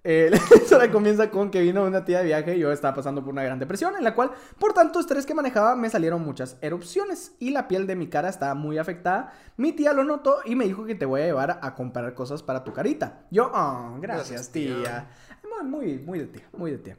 [0.03, 3.23] Eh, la historia comienza con que vino una tía de viaje y yo estaba pasando
[3.23, 6.57] por una gran depresión en la cual, por tanto estrés que manejaba, me salieron muchas
[6.61, 9.33] erupciones y la piel de mi cara estaba muy afectada.
[9.57, 12.43] Mi tía lo notó y me dijo que te voy a llevar a comprar cosas
[12.43, 13.25] para tu carita.
[13.31, 14.75] Yo, oh, gracias, Gracias, tía.
[14.75, 15.09] tía.
[15.49, 16.97] Muy, muy, muy de tía, muy de tía.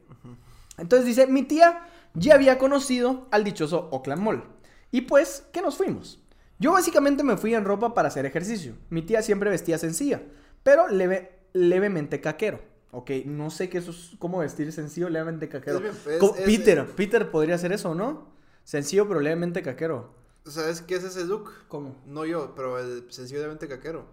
[0.78, 1.82] Entonces dice, mi tía
[2.14, 4.44] ya había conocido al dichoso Oakland Mall.
[4.90, 6.22] Y pues, que nos fuimos.
[6.58, 8.74] Yo básicamente me fui en ropa para hacer ejercicio.
[8.88, 10.22] Mi tía siempre vestía sencilla,
[10.66, 12.58] pero leve, levemente caquero.
[12.90, 15.76] Ok, no sé qué eso es, cómo vestir sencillo, levemente caquero.
[15.76, 18.28] Es bien, es- Co- es- Peter, Peter podría hacer eso, ¿no?
[18.64, 20.10] Sencillo, pero levemente caquero.
[20.44, 21.50] ¿Sabes qué es ese look?
[21.68, 21.96] ¿Cómo?
[22.06, 24.06] No yo, pero el sencillamente caquero.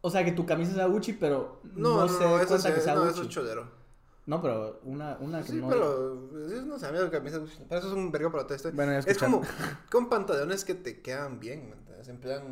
[0.00, 2.68] O sea, que tu camisa sea Gucci, pero No, no, no, se no, eso, cuenta
[2.68, 3.12] es, que sea no, Gucci.
[3.14, 3.84] eso es cholero.
[4.26, 5.68] No, pero una, una que Sí, no...
[5.68, 8.54] pero sí, no sé, a mí la camisa Para eso es un vergo para todo
[8.54, 8.70] esto.
[8.72, 9.42] Bueno, ya es como
[9.90, 12.08] con pantalones que te quedan bien, ¿me entiendes?
[12.08, 12.42] En plan,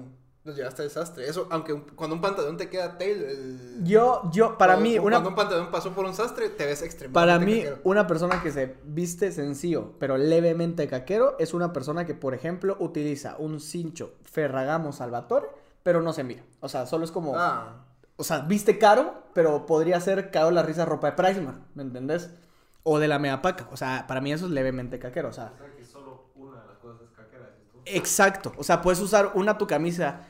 [0.44, 1.28] los llevaste a desastre.
[1.28, 4.98] Eso, aunque un- cuando un pantalón te queda tail, el- Yo, yo, para cuando- mí,
[4.98, 5.16] una...
[5.16, 7.80] Cuando un pantalón pasó por un sastre, te ves extremadamente Para mí, caquero.
[7.84, 12.76] una persona que se viste sencillo, pero levemente caquero, es una persona que, por ejemplo,
[12.80, 15.46] utiliza un cincho Ferragamo Salvatore,
[15.84, 16.42] pero no se mira.
[16.60, 17.34] O sea, solo es como...
[17.36, 17.84] Ah,
[18.16, 22.30] O sea, viste caro, pero podría ser caro la risa ropa de Pricemark, ¿me entendés?
[22.84, 23.68] O de la Meapaca.
[23.72, 25.28] O sea, para mí eso es levemente caquero.
[25.28, 27.48] O sea, O sea que solo una de las cosas es caquera,
[27.86, 28.52] exacto.
[28.58, 30.26] O sea, puedes usar una tu camisa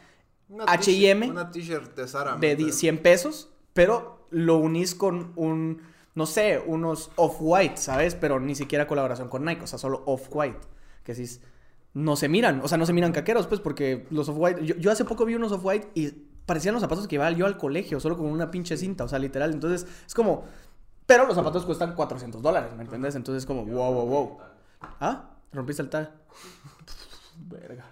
[0.66, 2.34] H&M Una t-shirt de Sara.
[2.36, 2.78] ¿me de di- entiendes?
[2.78, 5.82] 100 pesos, pero lo unís con un,
[6.14, 8.14] no sé, unos off-white, ¿sabes?
[8.14, 10.58] Pero ni siquiera colaboración con Nike, o sea, solo off-white.
[11.04, 11.40] Que si
[11.94, 14.64] no se miran, o sea, no se miran caqueros, pues, porque los off-white.
[14.64, 16.10] Yo, yo hace poco vi unos off-white y
[16.46, 19.18] parecían los zapatos que iba yo al colegio, solo con una pinche cinta, o sea,
[19.18, 19.52] literal.
[19.52, 20.44] Entonces, es como.
[21.06, 23.14] Pero los zapatos cuestan 400 dólares, ¿me entiendes?
[23.16, 24.38] Entonces, es como, wow, wow, wow.
[25.00, 25.30] ¿Ah?
[25.52, 26.12] ¿Rompiste el tag?
[27.36, 27.84] Verga.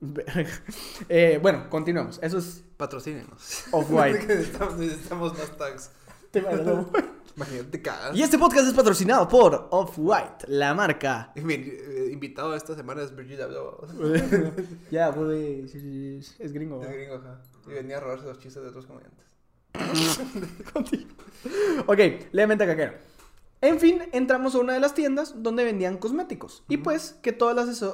[1.08, 2.18] Eh, bueno, continuemos.
[2.22, 3.64] Eso es Patrocínenos.
[3.70, 4.26] off-white.
[4.26, 5.90] necesitamos, necesitamos más tags.
[6.30, 6.40] Te
[7.36, 8.16] Imagínate cagas.
[8.16, 11.32] Y este podcast es patrocinado por Off-White, la marca.
[11.34, 13.88] Mi eh, invitado esta semana es Virgil Abloh.
[14.90, 15.12] ya,
[15.66, 16.80] sí, es gringo.
[16.80, 17.40] Es gringo, ajá.
[17.66, 19.24] Y venía a robarse los chistes de otros comediantes.
[21.86, 21.98] ok,
[22.30, 22.92] levemente caquero.
[23.60, 26.62] En fin, entramos a una de las tiendas donde vendían cosméticos.
[26.68, 27.84] Y pues, que todas las,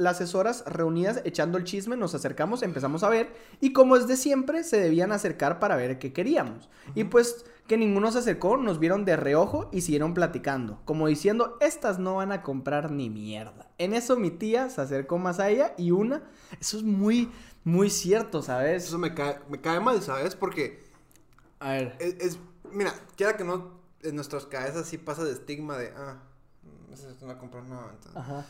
[0.00, 3.32] las asesoras reunidas echando el chisme, nos acercamos, empezamos a ver.
[3.60, 6.68] Y como es de siempre, se debían acercar para ver qué queríamos.
[6.94, 10.80] Y pues, que ninguno se acercó, nos vieron de reojo y siguieron platicando.
[10.84, 13.68] Como diciendo, estas no van a comprar ni mierda.
[13.78, 16.22] En eso mi tía se acercó más a ella y una...
[16.60, 17.30] Eso es muy,
[17.64, 18.84] muy cierto, ¿sabes?
[18.86, 20.34] Eso me cae, me cae mal, ¿sabes?
[20.34, 20.82] Porque
[21.60, 21.96] A ver.
[22.00, 22.38] es, es-
[22.72, 26.22] mira, quiera que no, en nuestras cabezas sí pasa de estigma de, ah,
[26.92, 27.90] esas no va a comprar nada.
[27.92, 28.16] entonces.
[28.16, 28.46] Ajá.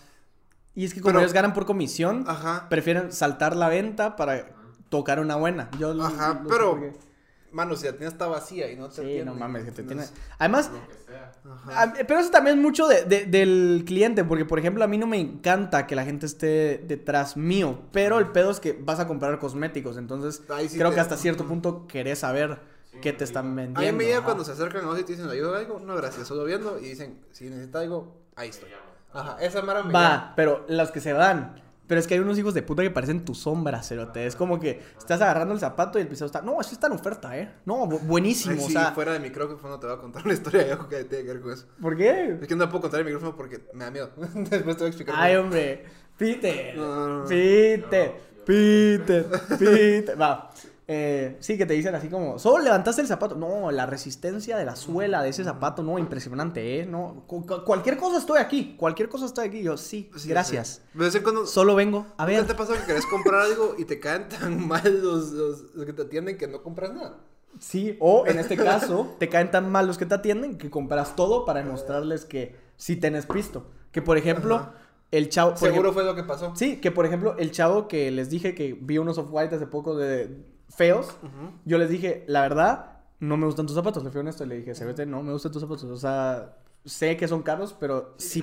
[0.74, 2.68] Y es que como Pero- ellos ganan por comisión, Ajá.
[2.68, 4.50] prefieren saltar la venta para
[4.88, 5.70] tocar una buena.
[5.78, 7.10] Yo lo- Ajá, lo pero- porque-
[7.52, 9.82] Mano, si la tienda está vacía y no te Sí, atienden, no mames, que te
[9.82, 10.04] tiene...
[10.38, 11.32] Además, Lo que sea.
[11.52, 11.82] Ajá.
[11.82, 14.98] a- pero eso también es mucho de- de- del cliente, porque por ejemplo a mí
[14.98, 19.00] no me encanta que la gente esté detrás mío, pero el pedo es que vas
[19.00, 22.60] a comprar cosméticos, entonces Ahí sí creo te- que hasta cierto punto querés saber
[23.02, 23.80] qué te están vendiendo.
[23.80, 25.64] A mí me llega cuando se acercan a vos y te dicen, ¿le ayudo en
[25.66, 25.80] algo?
[25.80, 26.78] No, gracias, solo viendo.
[26.78, 28.68] Y dicen, si necesita algo, ahí estoy.
[29.12, 31.60] Ajá, esa mara me Va, pero los que se van.
[31.86, 34.24] Pero es que hay unos hijos de puta que parecen tu sombra, cerote.
[34.24, 36.40] Es como que estás agarrando el zapato y el pisado está.
[36.40, 37.50] No, eso está en oferta, ¿eh?
[37.66, 38.54] No, bu- buenísimo.
[38.56, 40.88] Ay, o sí, sea, fuera de micrófono te voy a contar una historia de algo
[40.88, 41.66] que tiene que ver con eso.
[41.82, 42.38] ¿por qué?
[42.40, 44.10] Es que no puedo contar el micrófono porque me da miedo.
[44.16, 45.14] Después te voy a explicar.
[45.18, 45.46] Ay, cómo.
[45.46, 45.84] hombre.
[46.16, 46.76] Peter.
[46.76, 47.28] No, no, no.
[47.28, 48.12] Peter.
[48.46, 49.26] Peter.
[49.58, 50.20] Peter.
[50.20, 50.50] Va.
[50.92, 53.36] Eh, sí, que te dicen así como, solo levantaste el zapato.
[53.36, 56.84] No, la resistencia de la suela de ese zapato, no, impresionante, ¿eh?
[56.86, 59.62] No, cu- cu- cualquier cosa estoy aquí, cualquier cosa estoy aquí.
[59.62, 60.82] Yo, sí, Sí, gracias.
[61.12, 61.20] sí.
[61.20, 61.46] Cuando.
[61.46, 62.46] Solo vengo a ¿Nunca ver.
[62.48, 65.92] te pasa que querés comprar algo y te caen tan mal los, los, los que
[65.92, 67.18] te atienden que no compras nada?
[67.60, 71.14] Sí, o en este caso, te caen tan mal los que te atienden que compras
[71.14, 73.66] todo para demostrarles que sí tenés pisto.
[73.92, 74.74] Que por ejemplo, Ajá.
[75.12, 75.56] el chavo.
[75.56, 76.52] Seguro ejemplo- fue lo que pasó.
[76.56, 79.96] Sí, que por ejemplo, el chavo que les dije que vi unos off-white hace poco
[79.96, 80.36] de
[80.74, 81.16] feos,
[81.64, 84.02] yo les dije, la verdad, no me gustan tus zapatos.
[84.02, 85.84] Le fui honesto y le dije, se no me gustan tus zapatos.
[85.84, 88.42] O sea, sé que son caros, pero sí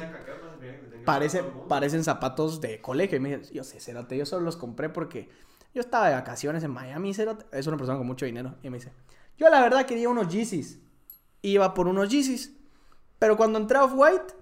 [1.06, 3.18] parece, parecen zapatos de colegio.
[3.18, 5.30] Y me dice, yo sé, Cerote, yo solo los compré porque
[5.74, 7.46] yo estaba de vacaciones en Miami, Cerote.
[7.52, 8.56] Es una persona con mucho dinero.
[8.62, 8.92] Y me dice,
[9.38, 10.80] yo la verdad quería unos Yeezys.
[11.42, 12.54] Iba por unos Yeezys.
[13.20, 14.34] Pero cuando entré a Off-White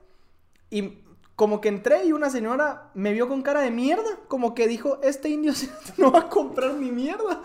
[0.69, 1.04] y
[1.35, 4.09] como que entré y una señora me vio con cara de mierda.
[4.27, 5.53] Como que dijo, este indio
[5.97, 7.41] no va a comprar mi mierda.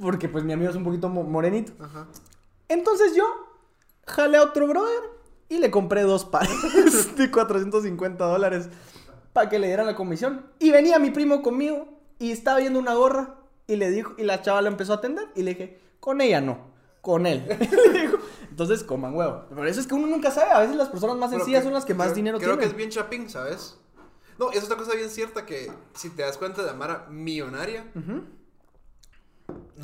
[0.00, 1.72] Porque pues mi amigo es un poquito mo- morenito.
[1.82, 2.06] Ajá.
[2.68, 3.24] Entonces yo
[4.06, 5.00] jalé a otro brother
[5.48, 8.68] y le compré dos pares de 450 dólares
[9.32, 10.46] para que le dieran la comisión.
[10.58, 11.88] Y venía mi primo conmigo
[12.18, 13.36] y estaba viendo una gorra
[13.66, 16.40] y le dijo, y la chava la empezó a atender y le dije, con ella
[16.40, 16.58] no,
[17.00, 17.44] con él.
[18.52, 19.46] Entonces coman huevo.
[19.54, 21.72] Por eso es que uno nunca sabe, a veces las personas más sencillas que- son
[21.72, 22.70] las que más creo- dinero Creo que tienen.
[22.70, 23.78] es bien chapín, ¿sabes?
[24.38, 27.86] No, es otra cosa bien cierta que si te das cuenta de la Mara millonaria.
[27.94, 28.24] Ujú.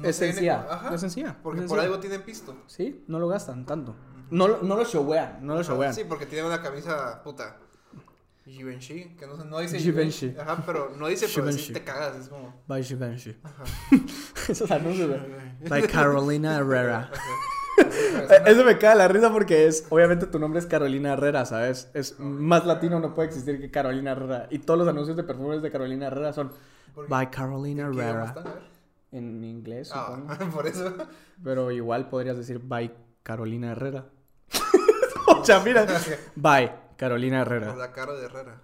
[0.00, 0.94] no Es sencilla, Ajá.
[0.94, 2.54] es sencilla, Porque es por algo tienen pisto.
[2.66, 3.94] Sí, no lo gastan tanto.
[4.30, 5.94] No, lo- no lo showean, no lo showean.
[5.94, 7.56] Sí, porque tienen una camisa puta.
[8.46, 10.34] Givenchy, que no, no dice Givenchy.
[10.38, 11.72] Ajá, pero no dice, pero Givenchy.
[11.74, 12.62] te cagas, es como...
[12.66, 13.36] By Givenchy.
[14.48, 15.68] Esos anuncios, güey.
[15.68, 17.10] By Carolina Herrera.
[18.30, 21.90] Eh, Eso me cae la risa porque es, obviamente tu nombre es Carolina Herrera, ¿sabes?
[21.94, 24.46] Es más latino no puede existir que Carolina Herrera.
[24.50, 26.52] Y todos los anuncios de perfumes de Carolina Herrera son
[26.94, 28.24] ¿Por By Carolina ¿Qué idioma Herrera.
[28.26, 28.46] están?
[28.46, 28.62] A ver.
[29.12, 30.50] En inglés, Ah, supongo.
[30.54, 30.94] por eso.
[31.42, 32.92] Pero igual podrías decir By
[33.22, 34.04] Carolina Herrera.
[35.28, 35.86] o sea, mira.
[36.36, 37.74] By Carolina Herrera.
[37.76, 38.60] la cara de Herrera.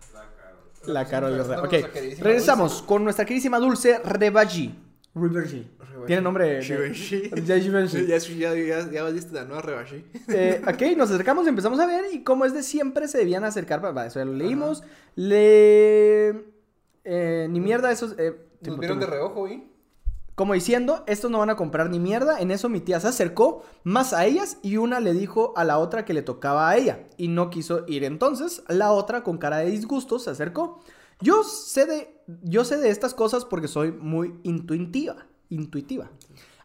[0.87, 1.63] La Carolina Herrera.
[1.63, 4.79] Regresamos Ok, regresamos con nuestra queridísima dulce Rebaji.
[5.15, 5.71] Rebaji.
[6.07, 6.49] Tiene nombre.
[6.57, 7.31] de- Givenchy.
[7.31, 8.19] Ya.
[8.19, 10.05] Ya, ya, ya, ya valiste la nueva Rebashi.
[10.29, 13.81] Eh, ok, nos acercamos, empezamos a ver y como es de siempre se debían acercar,
[13.97, 14.83] va, eso ya lo leímos,
[15.15, 16.29] le...
[17.05, 18.15] eh, ni mierda esos...
[18.19, 19.71] eh, Nos vieron de reojo, ¿y?
[20.35, 23.63] como diciendo, estos no van a comprar ni mierda, en eso mi tía se acercó
[23.85, 27.05] más a ellas y una le dijo a la otra que le tocaba a ella
[27.17, 30.83] y no quiso ir entonces, la otra con cara de disgusto se acercó.
[31.25, 36.11] Yo sé de, yo sé de estas cosas porque soy muy intuitiva, intuitiva,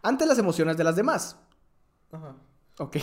[0.01, 1.38] ante las emociones de las demás.
[2.12, 2.36] Ajá.
[2.80, 2.97] Ok.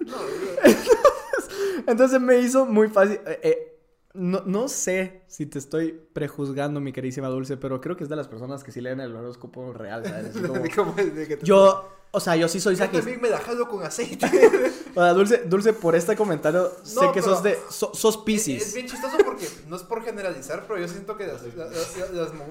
[0.00, 0.98] entonces,
[1.86, 3.20] entonces me hizo muy fácil.
[3.26, 3.66] eh, eh,
[4.12, 8.16] no, no sé si te estoy prejuzgando, mi queridísima Dulce, pero creo que es de
[8.16, 10.34] las personas que sí leen el horóscopo real, ¿sabes?
[10.36, 13.00] Así como- ¿Cómo es de que te- Yo, o sea, yo sí soy Yo saquis.
[13.00, 14.26] también me la jalo con aceite.
[14.90, 17.56] O sea, Dulce, Dulce, por este comentario, sé que pero- sos de.
[17.70, 18.74] so- sos Es Pisces.
[18.74, 22.34] bien chistoso porque no es por generalizar, pero yo siento que las, las, las- las
[22.34, 22.42] mu-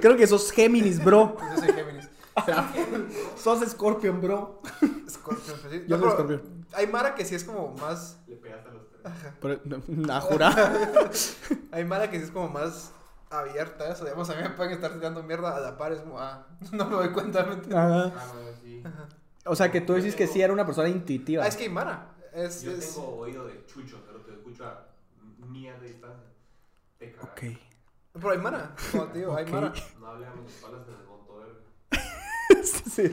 [0.00, 1.36] Creo que sos Géminis, bro.
[1.54, 2.08] Yo soy Géminis.
[3.42, 4.60] sos Scorpion, bro.
[5.08, 5.84] Scorpio, pues sí.
[5.86, 6.40] Yo No, soy pero Scorpio.
[6.72, 8.16] Hay Mara que sí es como más.
[8.26, 9.32] Le pegaste a los tres.
[9.40, 11.00] Pero, no, a jurar.
[11.70, 12.90] Hay Mara que sí es como más
[13.30, 14.04] abierta eso.
[14.04, 15.92] Digamos, a mí me pueden estar tirando mierda a la par.
[15.92, 17.44] Es como, ah, no me doy cuenta.
[17.44, 17.78] ¿me entiendes?
[17.78, 18.12] Ajá.
[18.16, 18.82] Ah, no, sí.
[19.46, 21.44] O sea, que tú dices que sí era una persona intuitiva.
[21.44, 22.14] Ah, es que hay Mara.
[22.32, 24.86] Es, Yo es- tengo oído de chucho, pero te escucho a
[25.48, 26.26] millas de distancia.
[26.98, 27.30] Te cagas.
[27.30, 27.42] Ok.
[28.12, 28.74] Pero hay Mara.
[28.92, 29.50] Como te digo, hay Ok.
[29.50, 29.72] Mara.
[29.98, 32.04] No hablé a mis espaldas montón verga.
[32.62, 33.10] Sí.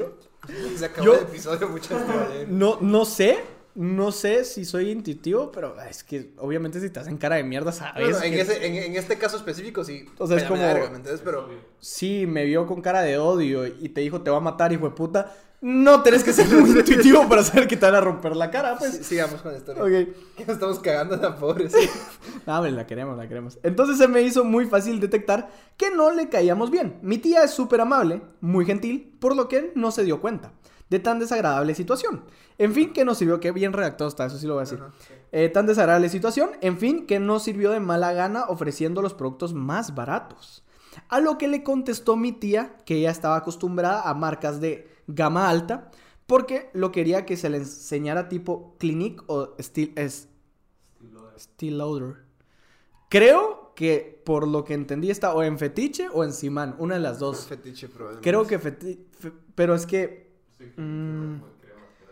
[0.74, 2.48] Y se acabó Yo- el episodio, muchas gracias.
[2.48, 3.44] No, no sé,
[3.78, 7.72] no sé si soy intuitivo, pero es que obviamente si te hacen cara de mierda,
[7.72, 8.04] sabes.
[8.10, 10.06] Bueno, en, que ese, en, en este caso específico sí.
[10.18, 11.14] O sea, es como- verga, ¿me entiendes?
[11.14, 11.48] Es Pero.
[11.80, 14.86] Sí, me vio con cara de odio y te dijo te va a matar, hijo
[14.90, 15.32] de puta.
[15.62, 18.78] No tenés que ser muy intuitivo para saber que te van a romper la cara,
[18.78, 18.98] pues.
[18.98, 19.84] sí- sigamos con la historia.
[19.84, 19.90] Ok.
[20.36, 21.70] Que nos estamos cagando a la pobre.
[21.70, 21.78] sí.
[22.48, 23.60] No, hombre, la queremos, la queremos.
[23.64, 26.98] Entonces se me hizo muy fácil detectar que no le caíamos bien.
[27.02, 30.52] Mi tía es súper amable, muy gentil, por lo que no se dio cuenta
[30.90, 32.24] de tan desagradable situación.
[32.58, 34.80] En fin, que nos sirvió, que bien redactado está, eso sí lo voy a decir.
[34.80, 34.94] Ajá,
[35.32, 39.54] Eh, tan desagradable situación, en fin, que no sirvió de mala gana ofreciendo los productos
[39.54, 40.64] más baratos.
[41.10, 45.50] A lo que le contestó mi tía que ella estaba acostumbrada a marcas de gama
[45.50, 45.92] alta
[46.26, 50.28] porque lo quería que se le enseñara tipo Clinique o Steel, es,
[51.38, 52.18] Steel Lauder.
[53.10, 57.02] Creo que por lo que entendí está o en Fetiche o en Simán, una de
[57.02, 57.46] las dos.
[57.46, 58.30] Fetiche, probablemente.
[58.30, 59.06] Creo que Fetiche,
[59.56, 60.27] pero es que...
[60.58, 61.36] Sí, mm,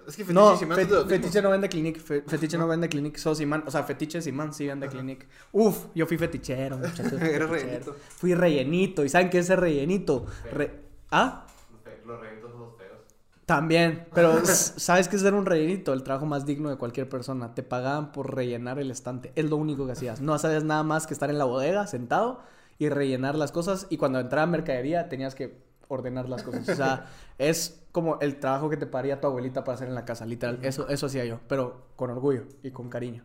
[0.07, 3.17] Es que fetiche no, y Fe- Fetiche no vende Clinique, Fe- Fetiche no vende Clinique,
[3.19, 5.25] solo Simán, o sea, Fetiche Simán sí vende Clinique.
[5.51, 7.19] Uf, yo fui fetichero, muchachos.
[7.19, 7.95] fui Eres rellenito.
[8.09, 10.25] Fui rellenito, ¿y saben qué es ese rellenito?
[10.51, 10.79] Re-
[11.09, 11.47] ¿Ah?
[12.05, 12.99] Los reguitos son los feos.
[13.47, 15.91] También, pero ¿sabes qué es ser un rellenito?
[15.93, 17.55] El trabajo más digno de cualquier persona.
[17.55, 20.21] Te pagaban por rellenar el estante, es lo único que hacías.
[20.21, 22.41] No hacías nada más que estar en la bodega sentado
[22.77, 26.69] y rellenar las cosas y cuando entraba mercadería tenías que ordenar las cosas.
[26.69, 30.03] O sea, es como el trabajo que te pagaría tu abuelita para hacer en la
[30.03, 30.59] casa, literal.
[30.63, 33.23] Eso, eso hacía yo, pero con orgullo y con cariño.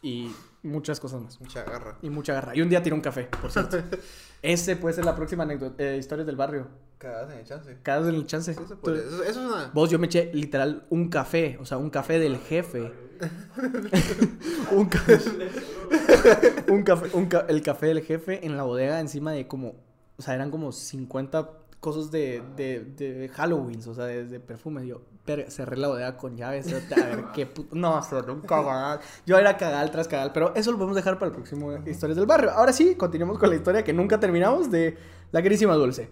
[0.00, 1.38] Y muchas cosas más.
[1.40, 1.98] Mucha garra.
[2.00, 2.56] Y mucha garra.
[2.56, 3.76] Y un día tiré un café, por cierto.
[4.42, 6.68] Ese puede ser la próxima anécdota, eh, historias del barrio.
[6.96, 7.78] Cagadas en el chance.
[7.82, 8.52] Cada en el chance.
[8.52, 9.70] Eso, puede- eso, eso es una.
[9.74, 12.92] Vos, yo me eché literal un café, o sea, un café del jefe.
[14.72, 15.04] un, ca-
[16.68, 19.74] un café, un ca- el café del jefe en la bodega encima de como,
[20.16, 21.50] o sea, eran como 50
[21.82, 24.86] cosas de, de, de Halloween, o sea, de, de perfumes.
[24.86, 28.40] Yo verga, cerré la bodega con llaves, a ver qué puto, no, o sea, un
[28.42, 29.00] cagal.
[29.26, 32.26] Yo era cagal tras cagal, pero eso lo podemos dejar para el próximo Historias del
[32.26, 32.52] Barrio.
[32.52, 34.96] Ahora sí, continuamos con la historia que nunca terminamos de
[35.32, 36.08] la querísima Dulce.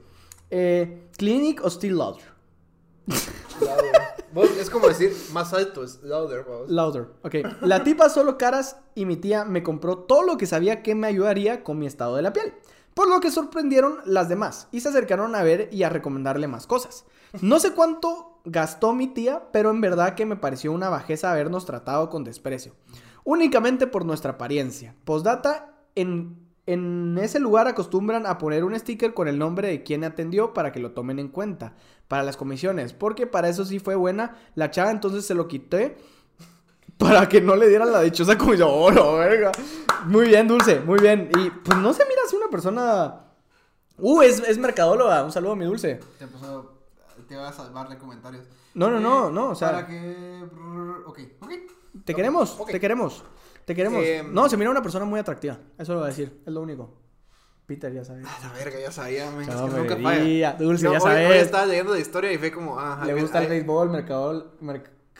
[0.51, 2.25] Eh, Clinic o Lauder.
[3.61, 3.93] Louder.
[4.33, 6.68] Vos, es como decir más alto, es louder, vamos.
[6.68, 7.09] Louder.
[7.23, 7.35] Ok.
[7.62, 11.07] La tipa solo caras y mi tía me compró todo lo que sabía que me
[11.07, 12.55] ayudaría con mi estado de la piel.
[12.95, 16.66] Por lo que sorprendieron las demás y se acercaron a ver y a recomendarle más
[16.66, 17.05] cosas.
[17.41, 21.66] No sé cuánto gastó mi tía, pero en verdad que me pareció una bajeza habernos
[21.66, 22.74] tratado con desprecio.
[23.24, 24.95] Únicamente por nuestra apariencia.
[25.05, 26.36] Postdata, en,
[26.66, 30.72] en ese lugar acostumbran a poner un sticker con el nombre de quien atendió para
[30.72, 31.74] que lo tomen en cuenta
[32.09, 32.93] para las comisiones.
[32.93, 35.99] Porque para eso sí fue buena la chava, entonces se lo quité
[36.99, 38.68] para que no le dieran la dichosa comisión.
[38.72, 39.53] ¡Oh, la verga!
[40.07, 41.30] Muy bien, Dulce, muy bien.
[41.38, 43.21] Y pues no se mira una persona.
[43.99, 45.25] Uh, es, es mercadóloga.
[45.25, 46.01] Un saludo a mi Dulce.
[46.19, 46.73] Te puso,
[47.29, 48.45] te voy a salvarle comentarios.
[48.75, 50.45] No, no, no, no, o sea- Para que...
[51.07, 51.51] Ok, ok.
[52.05, 53.25] Te queremos, te queremos.
[53.65, 54.03] Te queremos.
[54.03, 55.59] Eh, no, se mira una persona muy atractiva.
[55.79, 56.43] Eso lo voy a decir.
[56.47, 56.99] Es lo único.
[57.67, 58.27] Peter, ya sabes.
[58.27, 60.53] A la verga, ya sabía, men, es que No, nunca falla.
[60.55, 61.43] Dulce, No, ya hoy, hoy sabes.
[61.43, 63.91] estaba leyendo la historia y fue como, ah, Le gusta el viene- ahí- béisbol,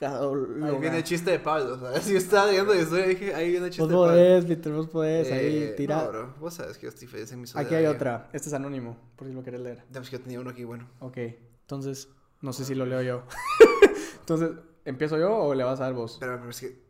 [0.01, 0.67] mercadóloga.
[0.67, 2.05] Ahí viene el chiste de Pablo, ¿sabes?
[2.09, 4.11] Yo estaba leyendo la historia y dije, ahí viene el chiste Vos de Pablo.
[4.11, 5.31] podés, Peter, vos podés.
[5.31, 6.03] ahí, Eh, tira.
[6.03, 7.91] No, bro, vos sabes que yo estoy feliz en mi Aquí soledad hay ya.
[7.91, 8.29] otra.
[8.33, 9.77] Este es anónimo, por si lo querés leer.
[9.91, 10.87] Ya, pues que yo tenía uno aquí, bueno.
[10.99, 11.17] Ok,
[11.61, 12.09] entonces,
[12.41, 13.23] no sé si lo leo yo.
[14.19, 14.51] entonces,
[14.85, 16.17] ¿empiezo yo o le vas a dar vos?
[16.19, 16.81] Pero, pero es que...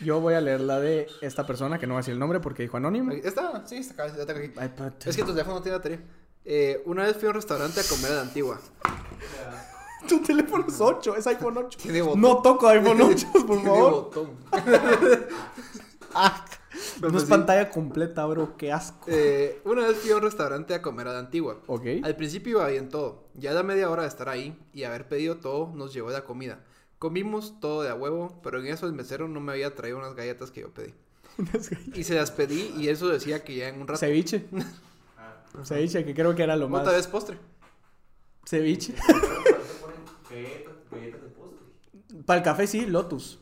[0.00, 2.40] Yo voy a leer la de esta persona, que no voy a decir el nombre
[2.40, 3.12] porque dijo anónimo.
[3.12, 4.52] Esta, sí, está acá, tengo aquí.
[4.56, 4.70] Ay.
[5.06, 6.00] Es que tu teléfono no tiene batería.
[6.44, 8.60] Eh, una vez fui a un restaurante a comer a la antigua.
[10.08, 11.78] Tu teléfono es 8, es iPhone 8.
[11.80, 12.20] Tiene botón.
[12.20, 13.92] No toco iPhone 8, por Tiene favor.
[13.92, 14.30] botón.
[16.14, 16.44] Ah,
[17.00, 17.28] no es sí.
[17.30, 19.06] pantalla completa, bro, qué asco.
[19.06, 21.58] Eh, una vez fui a un restaurante a comer a la antigua.
[21.66, 21.86] Ok.
[22.02, 23.28] Al principio iba bien todo.
[23.32, 26.24] Ya a la media hora de estar ahí y haber pedido todo, nos llevó la
[26.24, 26.60] comida.
[26.98, 30.14] Comimos todo de a huevo, pero en eso el mesero no me había traído unas
[30.14, 30.92] galletas que yo pedí.
[31.94, 34.00] Y se las pedí y eso decía que ya en un rato.
[34.00, 34.44] Ceviche.
[35.64, 36.82] Ceviche, que creo que era lo más.
[36.82, 37.38] Otra vez postre.
[38.44, 38.94] Ceviche.
[40.32, 42.22] Galletas, galletas de postre.
[42.26, 43.38] Para el café sí, Lotus.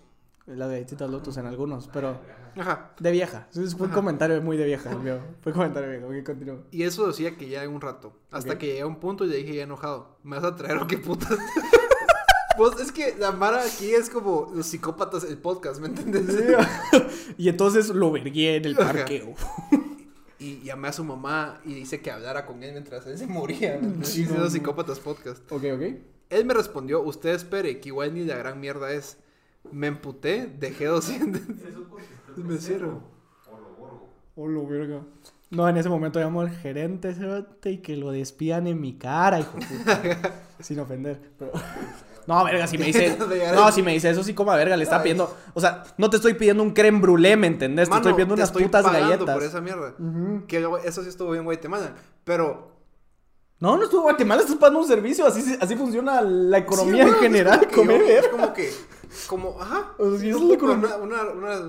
[0.46, 2.18] Las galletitas Lotus en algunos, pero
[2.56, 2.92] Ajá.
[2.98, 3.46] de vieja.
[3.52, 4.00] Eso fue un Ajá.
[4.00, 5.18] comentario muy de vieja, el mío.
[5.42, 6.06] Fue comentario viejo.
[6.08, 6.58] Ok, continúo.
[6.72, 8.12] Y eso decía que ya en un rato.
[8.32, 10.18] Hasta que llegué a un punto y le dije ya enojado.
[10.24, 11.38] ¿Me vas a traer o qué putas?
[12.56, 16.26] Pues es que la Mara aquí es como los psicópatas del podcast, ¿me entiendes?
[17.38, 19.34] y entonces lo vergué en el parqueo.
[20.38, 23.78] Y llamé a su mamá y dice que hablara con él mientras él se moría.
[23.80, 24.04] ¿me?
[24.04, 24.58] Sí, Dice no, los no.
[24.58, 25.50] psicópatas podcast.
[25.50, 25.82] Ok, ok.
[26.30, 29.18] Él me respondió, usted espere, que igual ni la gran mierda es.
[29.72, 31.42] Me emputé, dejé 200.
[31.42, 33.02] Eso consiste El mesero.
[33.50, 34.64] Borgo, borgo.
[34.64, 35.00] Hola, verga.
[35.50, 37.14] No, en ese momento llamo al gerente
[37.64, 40.00] y que lo despidan en mi cara, hijo puta.
[40.60, 41.52] Sin ofender, pero...
[42.26, 43.16] No, verga, si me dice...
[43.54, 45.34] No, si me dice eso, sí como a verga, le está pidiendo...
[45.52, 47.88] O sea, no te estoy pidiendo un creme brûlée, ¿me entendés?
[47.90, 49.34] te estoy pidiendo te unas estoy putas galletas.
[49.34, 49.94] por esa mierda.
[49.98, 50.46] Ujú.
[50.46, 51.94] Que luego- eso sí estuvo bien Guatemala.
[52.22, 52.69] Pero
[53.60, 55.26] No, no estuvo Guatemala, estás pagando un servicio.
[55.26, 57.58] Así, así funciona la economía Sí, en general.
[57.60, 58.30] Como, que comer yo- es verga.
[58.30, 58.70] como que.
[59.28, 59.92] Como, ajá.
[59.98, 60.36] O sea, es.
[60.36, 61.68] Una, una, una-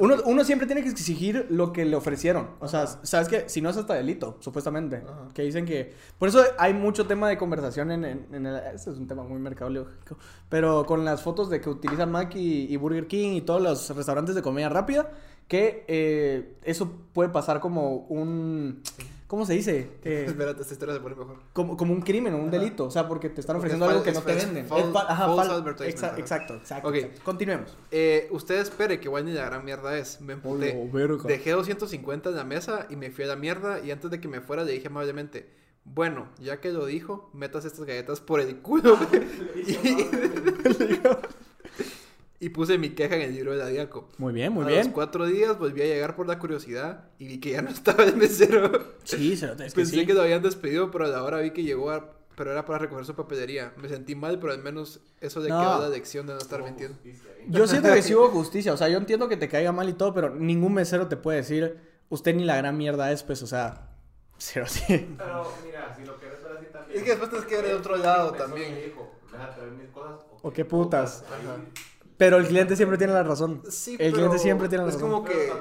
[0.00, 2.50] Uno, uno siempre tiene que exigir lo que le ofrecieron.
[2.60, 5.02] O sea, sabes que si no es hasta delito, supuestamente.
[5.04, 5.28] Ajá.
[5.34, 5.92] Que dicen que.
[6.18, 8.56] Por eso hay mucho tema de conversación en, en, en el.
[8.74, 10.16] Este es un tema muy mercadológico.
[10.48, 13.90] Pero con las fotos de que utilizan Mac y, y Burger King y todos los
[13.94, 15.10] restaurantes de comida rápida.
[15.48, 18.82] Que eh, eso puede pasar como un.
[19.28, 19.90] ¿Cómo se dice?
[20.04, 21.36] Eh, Espérate, esta historia se pone mejor.
[21.52, 22.86] como, como un crimen o un delito.
[22.86, 24.66] O sea, porque te están ofreciendo es algo que no te venden.
[24.66, 26.18] false- ajá, false fal- advertisement, exa- ajá.
[26.18, 26.94] Exacto, exacto, Ok.
[26.96, 27.20] exacto.
[27.24, 27.76] Continuemos.
[27.90, 30.20] Eh, usted espere, que ni la gran mierda es.
[30.22, 30.74] Me emputé.
[30.80, 31.22] Hola, verga.
[31.24, 33.80] Dejé 250 en la mesa y me fui a la mierda.
[33.84, 35.50] Y antes de que me fuera, le dije amablemente:
[35.84, 38.96] Bueno, ya que lo dijo, metas estas galletas por el culo.
[39.54, 39.74] y,
[42.40, 44.08] y puse mi queja en el libro de la Diaco.
[44.18, 44.78] Muy bien, muy a bien.
[44.84, 48.04] los cuatro días volví a llegar por la curiosidad y vi que ya no estaba
[48.04, 48.94] el mesero.
[49.04, 50.06] Sí, se- que Pensé sí.
[50.06, 52.78] que lo habían despedido, pero a la hora vi que llegó, a- pero era para
[52.78, 53.72] recoger su papelería.
[53.82, 55.58] Me sentí mal, pero al menos eso le No.
[55.60, 56.96] quedó la lección de no estar mintiendo.
[57.48, 58.72] Yo siento que sí hubo justicia.
[58.72, 61.38] O sea, yo entiendo que te caiga mal y todo, pero ningún mesero te puede
[61.38, 61.78] decir,
[62.10, 63.88] usted ni la gran mierda es, pues, o sea,
[64.36, 64.84] cero sí.
[65.18, 66.98] Pero mira, si lo quieres ver así también.
[66.98, 68.70] Es que después tienes que ver el otro lado también.
[68.70, 70.24] y me dijo, "Deja traer mis cosas.
[70.40, 71.24] O qué putas.
[71.32, 71.72] Ahí,
[72.18, 73.62] Pero el cliente siempre tiene la razón.
[73.70, 75.10] Sí, el pero cliente siempre tiene la es razón.
[75.10, 75.52] como que,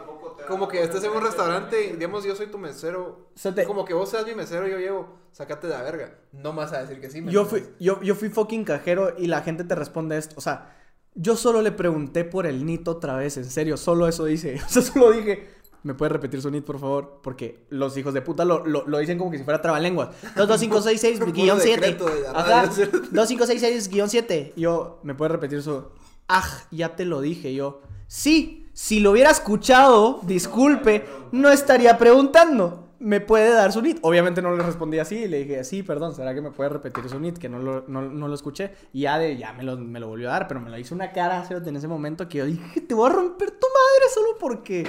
[0.47, 3.29] como que la estés en un de restaurante y digamos yo soy tu mesero.
[3.35, 6.19] O sea, te- Como que vos seas mi mesero y yo llevo, sácate la verga.
[6.33, 7.21] No vas a decir que sí.
[7.21, 10.33] ¿me Yo fui, yo, yo fui fucking cajero y la gente te responde esto.
[10.37, 10.75] O sea,
[11.13, 14.59] yo solo le pregunté por el NIT otra vez, en serio, solo eso dice.
[14.65, 15.47] O sea, solo dije,
[15.83, 17.19] ¿me puede repetir su NIT, por favor?
[17.21, 20.09] Porque los hijos de puta lo, lo, lo dicen como que si fuera trabalenguas.
[20.35, 21.63] 22566-7.
[21.63, 22.61] decreto de la Ajá.
[22.65, 22.85] radio.
[23.11, 24.53] 2566-7.
[24.55, 25.83] Y Yo, ¿me puede repetir su.
[26.28, 27.53] Ah, ya te lo dije.
[27.53, 32.84] Yo, sí, si lo hubiera escuchado, disculpe, no estaría preguntando.
[32.99, 33.99] ¿Me puede dar su NIT?
[34.01, 35.15] Obviamente no le respondí así.
[35.15, 37.38] y Le dije, sí, perdón, ¿será que me puede repetir su NIT?
[37.38, 38.71] Que no lo, no, no lo escuché.
[38.91, 40.95] Y ya, de, ya me, lo, me lo volvió a dar, pero me lo hizo
[40.95, 44.30] una cara en ese momento que yo dije, te voy a romper tu madre solo
[44.39, 44.88] porque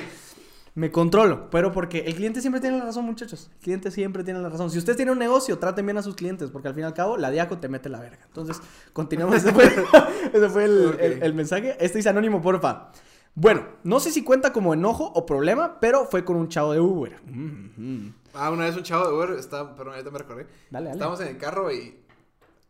[0.74, 1.50] me controlo.
[1.50, 3.50] Pero porque el cliente siempre tiene la razón, muchachos.
[3.54, 4.70] El cliente siempre tiene la razón.
[4.70, 6.94] Si ustedes tienen un negocio, traten bien a sus clientes, porque al fin y al
[6.94, 8.20] cabo, la Diaco te mete la verga.
[8.26, 8.60] Entonces,
[8.92, 9.36] continuamos.
[9.36, 9.64] Ese fue,
[10.32, 10.96] ese fue el, Ok.
[11.00, 11.76] el- el mensaje.
[11.80, 12.90] Este es anónimo, porfa.
[13.34, 16.80] Bueno, no sé si cuenta como enojo o problema, pero fue con un chavo de
[16.80, 17.16] Uber.
[17.26, 18.14] Mm, mm.
[18.34, 20.46] Ah, una vez un chavo de Uber, estaba, perdón, ahorita me recordé.
[20.70, 20.90] Dale, dale.
[20.92, 22.00] Estábamos en el carro y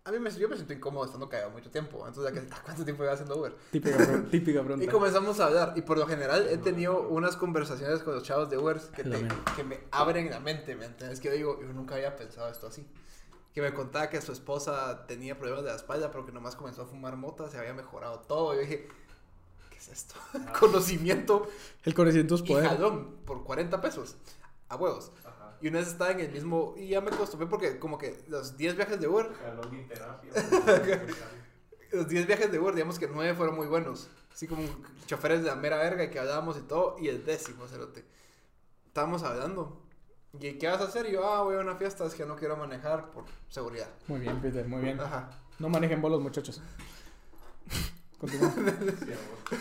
[0.08, 2.02] A mí me, yo me siento incómodo estando callado mucho tiempo.
[2.06, 3.54] Entonces, ¿a qué- a ¿cuánto tiempo iba haciendo Uber?
[3.70, 3.96] Típica,
[4.30, 4.84] típica pregunta.
[4.84, 5.74] Y comenzamos a hablar.
[5.76, 9.28] Y por lo general he tenido unas conversaciones con los chavos de Uber que, te-
[9.54, 11.20] que me abren la mente, ¿me entiendes?
[11.20, 12.86] Que yo digo, yo nunca había pensado esto así.
[13.52, 16.82] Que me contaba que su esposa tenía problemas de la espalda, pero que nomás comenzó
[16.82, 18.54] a fumar mota, se había mejorado todo.
[18.54, 18.88] Yo dije,
[19.70, 20.14] ¿qué es esto?
[20.58, 21.46] Conocimiento
[21.84, 22.66] El conocimiento es y poder.
[22.68, 24.16] jalón por 40 pesos.
[24.70, 25.10] A huevos.
[25.60, 26.74] Y una vez estaba en el mismo.
[26.76, 29.30] Y ya me acostumbré porque, como que los 10 viajes de Uber,
[31.92, 34.08] los 10 viajes de Uber, digamos que 9 fueron muy buenos.
[34.32, 34.62] Así como
[35.06, 36.96] choferes de la mera verga y que hablábamos y todo.
[37.00, 38.04] Y el décimo, cerote.
[38.86, 39.82] Estábamos hablando.
[40.38, 41.06] ¿Y qué vas a hacer?
[41.06, 43.88] Y yo, ah, voy a una fiesta, es que no quiero manejar por seguridad.
[44.06, 45.00] Muy bien, Peter, muy bien.
[45.00, 45.30] Ajá.
[45.58, 46.60] No manejen bolos, muchachos.
[48.18, 48.52] Continúa.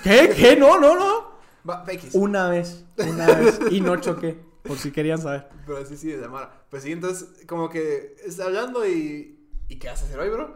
[0.03, 0.33] ¿Qué?
[0.35, 0.55] ¿Qué?
[0.55, 1.37] No, no, no.
[1.67, 1.83] Va.
[2.13, 3.59] Una vez, una vez.
[3.71, 5.47] Y no choqué, por si querían saber.
[5.65, 6.65] Pero sí, sí, de llamar.
[6.69, 9.33] Pues sí, entonces, como que está hablando y.
[9.69, 10.55] ¿Y qué vas a hacer hoy, bro?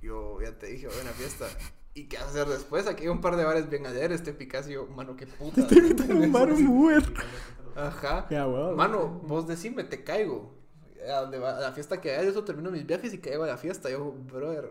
[0.00, 1.46] Yo ya te dije, voy a una fiesta.
[1.94, 2.86] ¿Y qué vas a hacer después?
[2.86, 5.66] Aquí hay un par de bares bien ayer, este Picasso, mano, qué puta.
[5.66, 7.02] Te invitan a bar, un Uber.
[7.76, 8.26] Ajá.
[8.76, 10.54] Mano, vos decime, te caigo.
[11.08, 13.48] A, donde va- a la fiesta que hay, eso termino mis viajes y caigo a
[13.48, 13.90] la fiesta.
[13.90, 14.70] Yo, brother,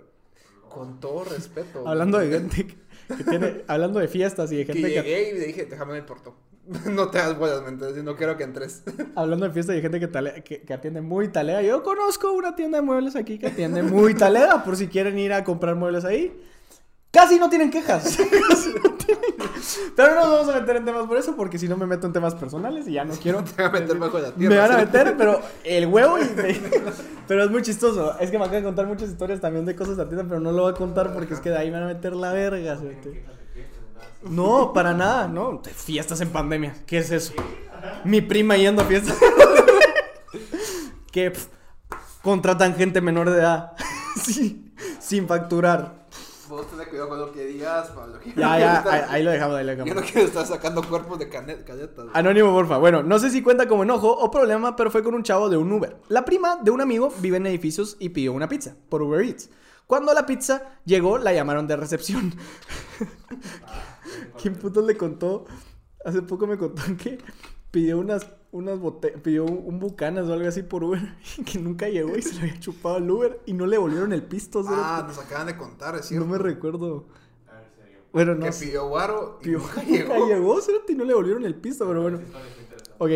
[0.69, 1.87] con todo respeto.
[1.87, 2.77] Hablando de gente
[3.17, 5.65] que, que tiene, hablando de fiestas y de Que gente que, llegué y le dije,
[5.65, 6.33] déjame el portón.
[6.91, 8.03] no te das bolas, ¿me entiendes?
[8.03, 8.83] No quiero que entres.
[9.15, 11.61] hablando de fiestas y de gente que, tale- que, que atiende muy talea.
[11.61, 15.33] Yo conozco una tienda de muebles aquí que atiende muy talea, por si quieren ir
[15.33, 16.31] a comprar muebles ahí.
[17.11, 18.17] Casi no tienen quejas.
[18.17, 19.20] Casi no tienen-
[19.95, 22.07] Pero no nos vamos a meter en temas por eso, porque si no me meto
[22.07, 23.43] en temas personales y ya no quiero.
[23.43, 24.55] Te voy a meter bajo la tierra.
[24.55, 26.59] Me van a meter, pero el huevo y me-
[27.27, 28.17] Pero es muy chistoso.
[28.19, 30.51] Es que me acaban de contar muchas historias también de cosas de tienda, pero no
[30.51, 32.77] lo voy a contar porque es que de ahí me van a meter la verga.
[32.77, 32.87] ¿sí?
[34.23, 35.61] No, para nada, no.
[35.63, 36.75] Fiestas en pandemia.
[36.85, 37.33] ¿Qué es eso?
[38.03, 39.17] Mi prima yendo a fiestas.
[41.11, 41.33] que
[42.21, 43.71] contratan gente menor de edad.
[44.21, 46.00] Sí, sin facturar.
[46.51, 48.19] Vos tenés cuidado con lo que digas, Pablo.
[48.35, 50.11] Ya, ya, estar- ahí, ahí lo dejamos, ahí lo Yo no dejamos.
[50.11, 52.05] quiero estar sacando cuerpos de cane- canetas.
[52.13, 52.77] Anónimo, porfa.
[52.77, 55.57] Bueno, no sé si cuenta como enojo o problema, pero fue con un chavo de
[55.57, 55.97] un Uber.
[56.09, 59.49] La prima de un amigo vive en edificios y pidió una pizza por Uber Eats.
[59.87, 62.33] Cuando la pizza llegó, la llamaron de recepción.
[64.41, 65.45] ¿Quién putos le contó?
[66.03, 67.17] Hace poco me contó que
[67.71, 71.01] pidió unas, unas botellas, pidió un, un bucanas o algo así por Uber
[71.45, 74.23] que nunca llegó y se lo había chupado el Uber y no le volvieron el
[74.23, 74.61] pisto.
[74.63, 74.69] ¿sí?
[74.71, 76.27] Ah, nos acaban de contar, es no cierto.
[76.27, 77.07] me recuerdo.
[77.49, 77.99] A ver, serio.
[78.13, 79.83] Bueno, no Que pidió guaro y Pidió- nunca
[80.15, 80.61] nunca llegó.
[80.61, 82.19] cerote, y no le volvieron el pisto, pero bueno.
[82.97, 83.09] Ok.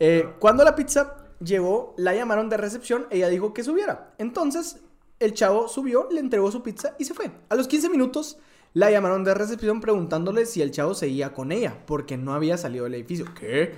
[0.00, 3.06] Eh, cuando la pizza llegó, la llamaron de recepción.
[3.10, 4.14] Ella dijo que subiera.
[4.18, 4.80] Entonces,
[5.20, 7.30] el chavo subió, le entregó su pizza y se fue.
[7.48, 8.38] A los 15 minutos,
[8.74, 12.84] la llamaron de recepción preguntándole si el chavo seguía con ella, porque no había salido
[12.84, 13.26] del edificio.
[13.38, 13.74] ¿Qué?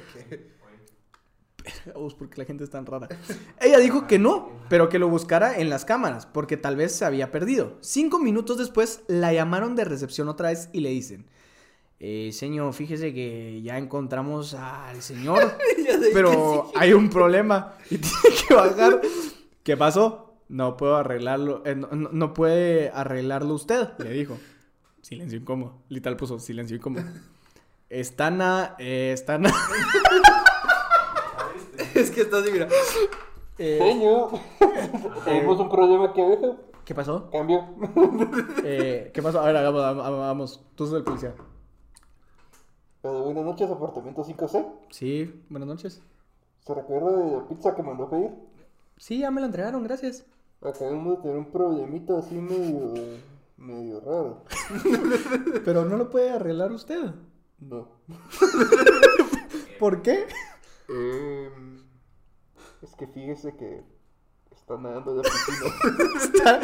[1.95, 3.09] Vos, porque la gente es tan rara.
[3.61, 7.05] Ella dijo que no, pero que lo buscara en las cámaras, porque tal vez se
[7.05, 7.78] había perdido.
[7.80, 11.26] Cinco minutos después, la llamaron de recepción otra vez y le dicen:
[12.01, 15.57] eh, Señor, fíjese que ya encontramos al señor,
[16.12, 19.01] pero hay un problema y tiene que bajar.
[19.62, 20.36] ¿Qué pasó?
[20.49, 24.36] No puedo arreglarlo, eh, no puede arreglarlo usted, le dijo.
[25.05, 25.74] Silencio incómodo.
[25.90, 27.05] Literal puso silencio incómodo.
[27.90, 28.74] Están a.
[28.78, 29.50] eh, están a.
[31.94, 32.66] Es que estás así, mira.
[33.59, 33.78] eh,
[35.24, 36.57] Tenemos un problema que deja.
[36.86, 37.30] ¿Qué pasó?
[37.30, 37.66] Cambio.
[38.64, 39.40] Eh, ¿Qué pasó?
[39.40, 40.64] A ver, hagamos, hagamos, vamos.
[40.74, 41.34] Tú sos el policía.
[43.02, 44.66] buenas noches, apartamento 5C.
[44.90, 46.00] Sí, buenas noches.
[46.61, 48.30] ¿Se recuerda de la pizza que mandó a pedir?
[48.96, 50.24] Sí, ya me la entregaron, gracias.
[50.62, 52.94] Acabamos de tener un problemita así medio.
[53.57, 54.44] Medio raro.
[55.64, 57.12] Pero no lo puede arreglar usted.
[57.61, 57.88] No.
[59.78, 60.26] ¿Por qué?
[60.88, 61.76] Em,
[62.82, 63.82] es que fíjese que
[64.55, 66.11] está nadando en la piscina.
[66.22, 66.61] Está,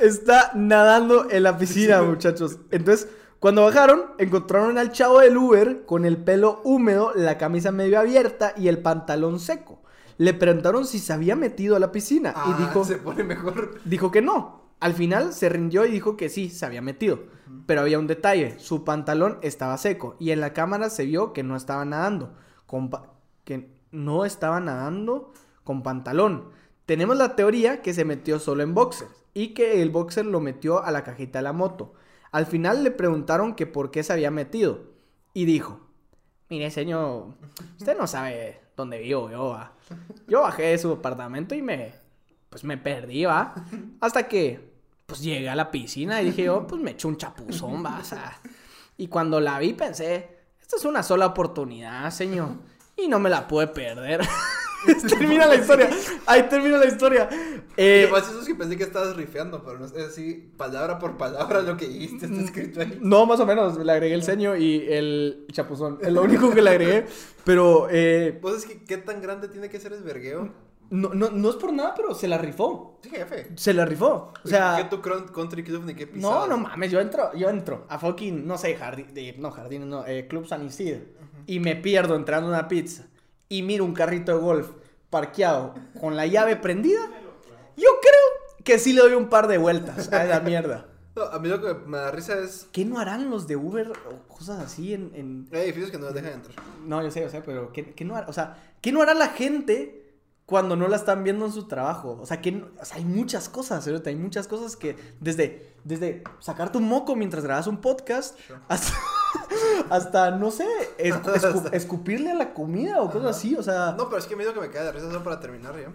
[0.00, 2.58] está nadando en la piscina, muchachos.
[2.70, 3.08] Entonces,
[3.40, 8.52] cuando bajaron, encontraron al chavo del Uber con el pelo húmedo, la camisa medio abierta
[8.56, 9.82] y el pantalón seco.
[10.16, 13.78] Le preguntaron si se había metido a la piscina Ah, y dijo, se pone mejor.
[13.84, 14.67] dijo que no.
[14.80, 17.24] Al final se rindió y dijo que sí, se había metido.
[17.66, 21.42] Pero había un detalle, su pantalón estaba seco y en la cámara se vio que
[21.42, 22.34] no estaba nadando.
[22.66, 22.90] Con
[23.44, 25.32] que no estaba nadando
[25.64, 26.50] con pantalón.
[26.86, 30.82] Tenemos la teoría que se metió solo en boxers y que el boxer lo metió
[30.82, 31.94] a la cajita de la moto.
[32.30, 34.80] Al final le preguntaron que por qué se había metido
[35.32, 35.80] y dijo,
[36.48, 37.34] mire señor,
[37.78, 39.72] usted no sabe dónde vivo yo, va.
[40.26, 41.94] Yo bajé de su apartamento y me,
[42.48, 43.54] pues me perdí, va.
[44.00, 44.67] Hasta que,
[45.08, 47.98] pues llegué a la piscina y dije yo, pues me eché un chapuzón, va.
[47.98, 48.38] O sea,
[48.98, 50.28] y cuando la vi pensé,
[50.60, 52.50] esta es una sola oportunidad, señor.
[52.94, 54.20] Y no me la pude perder.
[55.08, 55.88] termina la historia.
[56.26, 57.26] Ahí termina la historia.
[57.74, 60.98] Eh, Lo más chistoso es que pensé que estabas rifeando, pero no es así, palabra
[60.98, 62.98] por palabra lo que dijiste está escrito ahí.
[63.00, 63.78] no, más o menos.
[63.78, 66.00] Le agregué el ceño y el chapuzón.
[66.02, 67.06] Es lo único que le agregué.
[67.44, 70.67] Pero eh, Pues es que, ¿qué tan grande tiene que ser el vergueo?
[70.90, 72.98] No, no, no es por nada, pero se la rifó.
[73.02, 73.48] Sí, jefe.
[73.56, 74.32] Se la rifó.
[74.44, 74.76] O sea.
[74.76, 76.46] ¿Qué tu country club ni qué No, pisada?
[76.48, 80.06] no mames, yo entro, yo entro a fucking, no sé, jardín, de- no, jardín, no,
[80.06, 81.02] eh, Club San Isidro.
[81.46, 83.06] Y me pierdo entrando a una pizza.
[83.48, 84.70] Y miro un carrito de golf
[85.10, 87.00] parqueado con la llave prendida.
[87.76, 90.86] Yo creo que sí le doy un par de vueltas a la mierda.
[91.16, 92.68] No, a mí lo que me da risa es.
[92.72, 95.10] ¿Qué no harán los de Uber o cosas así en...
[95.14, 96.54] en- Hay edificios que no nos dejan entrar.
[96.84, 98.28] No, yo sé, yo sé, pero ¿qué, qué no hará?
[98.28, 99.97] O sea, ¿qué no hará la gente
[100.48, 102.18] cuando no la están viendo en su trabajo?
[102.22, 104.08] O sea, que o sea, hay muchas cosas, ¿cierto?
[104.08, 108.34] Hay muchas cosas que desde, desde sacar tu moco mientras grabas un podcast
[108.66, 108.94] hasta,
[109.90, 110.66] hasta no sé,
[110.98, 113.92] escu- escu- escupirle a la comida o cosas así, o sea...
[113.98, 115.92] No, pero es que me digo que me cae de risa solo para terminar ya.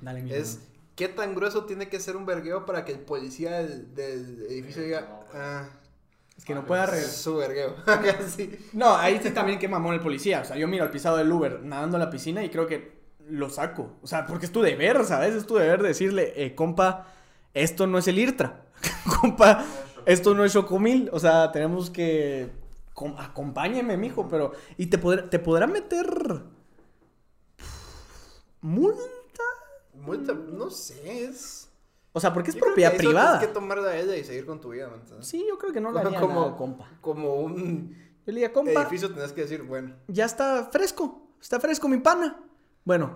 [0.00, 0.58] Dale, mi Es.
[0.96, 4.82] ¿Qué tan grueso tiene que ser un vergueo para que el policía del, del edificio
[4.82, 5.20] diga.
[5.32, 5.68] Ah,
[6.36, 7.76] Es que no pueda re- es su vergueo?
[8.72, 10.40] No, ahí sí también que mamón el policía.
[10.40, 13.01] O sea, yo miro al pisado del Uber nadando en la piscina y creo que
[13.28, 13.96] lo saco.
[14.02, 15.34] O sea, porque es tu deber, ¿sabes?
[15.34, 17.06] Es tu deber decirle, eh, compa,
[17.54, 18.62] esto no es el IRTRA.
[19.20, 19.64] compa,
[20.06, 21.08] esto no es Chocomil.
[21.12, 22.50] O sea, tenemos que.
[22.94, 24.52] com- acompáñeme, mijo, pero.
[24.76, 26.06] Y te, podrá, te podrá meter.
[28.60, 29.42] multa.
[29.94, 31.68] Multa, no sé, es.
[32.14, 33.38] O sea, porque es Yo creo propiedad que privada.
[33.38, 34.90] Tienes que tomarla a ella y seguir con tu vida.
[35.20, 36.90] Sí, yo creo que no le haría como, nada, compa.
[37.00, 37.96] como un Yo
[38.26, 38.82] le diría, compa.
[38.82, 39.94] edificio tenés que decir, bueno.
[40.08, 42.38] ya está fresco, está fresco mi pana.
[42.84, 43.14] Bueno,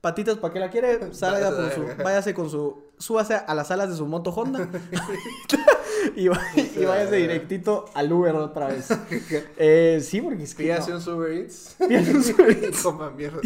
[0.00, 1.14] patitas, ¿para qué la quiere?
[1.14, 4.68] Salga la su, váyase con su, súbase a las alas de su moto Honda
[6.16, 8.88] y, y váyase directito al Uber otra vez.
[9.56, 10.98] Eh, sí, porque es que Pídase no.
[10.98, 11.76] un Uber Eats.
[11.78, 12.82] Pídase un Uber Eats.
[12.82, 13.40] coma mierda.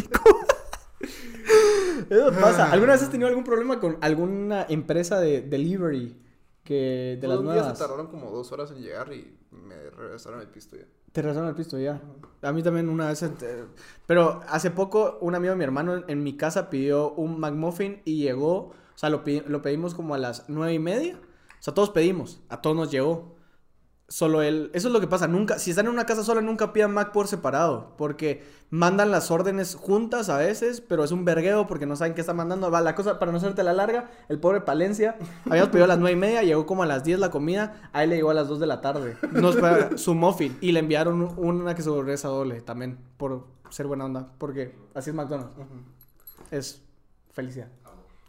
[2.09, 2.71] Eso pasa.
[2.71, 6.17] ¿Alguna vez has tenido algún problema con alguna empresa de delivery
[6.63, 10.41] que de las un día se tardaron como dos horas en llegar y me regresaron
[10.41, 10.85] el pisto ya.
[11.11, 12.01] Te regresaron el pisto ya.
[12.41, 13.21] A mí también una vez.
[13.23, 13.65] eh,
[14.05, 18.17] Pero hace poco un amigo de mi hermano en, mi casa pidió un McMuffin y
[18.23, 18.55] llegó.
[18.57, 21.19] O sea, lo, lo pedimos como a las nueve y media.
[21.59, 22.41] O sea, todos pedimos.
[22.49, 23.35] A todos nos llegó.
[24.11, 24.71] Solo él.
[24.73, 25.29] Eso es lo que pasa.
[25.29, 25.57] Nunca.
[25.57, 27.93] Si están en una casa sola, nunca pidan Mac por separado.
[27.97, 30.81] Porque mandan las órdenes juntas a veces.
[30.81, 32.69] Pero es un vergueo porque no saben qué está mandando.
[32.69, 35.15] Va, la cosa, para no hacerte la larga, el pobre Palencia.
[35.45, 36.43] Habíamos pedido a las nueve y media.
[36.43, 37.89] Llegó como a las 10 la comida.
[37.93, 39.15] A él le llegó a las 2 de la tarde.
[39.31, 40.57] Nos fue su muffin.
[40.59, 42.99] Y le enviaron una que regresa doble también.
[43.15, 44.33] Por ser buena onda.
[44.37, 45.55] Porque así es McDonald's.
[46.51, 46.81] Es
[47.31, 47.69] felicidad.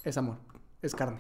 [0.04, 0.36] Es amor.
[0.80, 1.18] Es carne.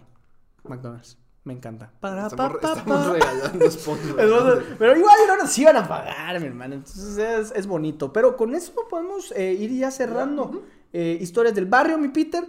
[0.62, 1.18] McDonald's.
[1.44, 1.90] Me encanta.
[1.98, 3.12] Para, Estamos, pa, pa, estamos pa.
[3.14, 4.08] regalando sponsors.
[4.18, 6.74] Entonces, pero igual no nos iban a pagar, mi hermano.
[6.76, 8.12] Entonces es, es bonito.
[8.12, 10.62] Pero con eso podemos eh, ir ya cerrando.
[10.92, 12.44] Eh, historias del barrio, mi Peter.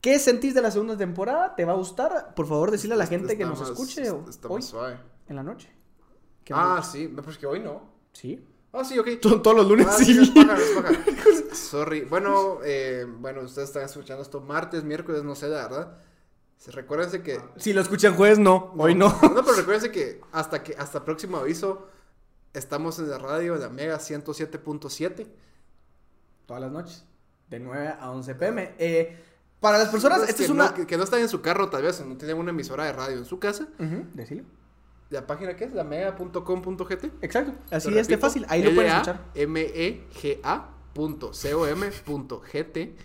[0.00, 1.56] ¿Qué sentís de la segunda temporada?
[1.56, 2.34] ¿Te va a gustar?
[2.36, 4.96] Por favor, decirle a la gente que nos más- escuche Está hoy, más suave.
[5.28, 5.68] en la noche.
[6.44, 7.82] ¿Qué Ah, sí, pues que hoy no.
[8.12, 8.44] sí.
[8.72, 9.08] Ah, sí, ok.
[9.22, 10.04] To- Todos los lunes Ah, sí.
[10.14, 10.92] sí, es paja, es paja.
[11.54, 12.02] Sorry.
[12.02, 15.98] Bueno, eh, bueno, ustedes están escuchando esto martes, miércoles, no sé, la verdad.
[16.58, 17.40] Se- Recuérdense que.
[17.56, 18.72] Si lo escuchan jueves, no.
[18.76, 19.08] Hoy no.
[19.08, 21.88] No, pero recuérdense que hasta que hasta próximo aviso
[22.54, 25.26] estamos en la radio en la Mega 107.7.
[26.46, 27.04] Todas las noches.
[27.50, 28.74] De 9 a 11 pm.
[28.78, 29.22] Eh,
[29.60, 30.68] para las personas, esta que es una...
[30.68, 32.92] no, que, que no están en su carro, tal vez, no tienen una emisora de
[32.92, 33.68] radio en su casa.
[34.14, 34.44] Decilo.
[35.10, 35.72] ¿La página qué es?
[35.72, 37.04] La mega.com.gt.
[37.22, 37.52] Exacto.
[37.70, 38.46] Así es de repito, fácil.
[38.48, 39.24] Ahí lo pueden escuchar.
[39.34, 42.96] L-A-M-E-G-A punto C-O-M punto G-T.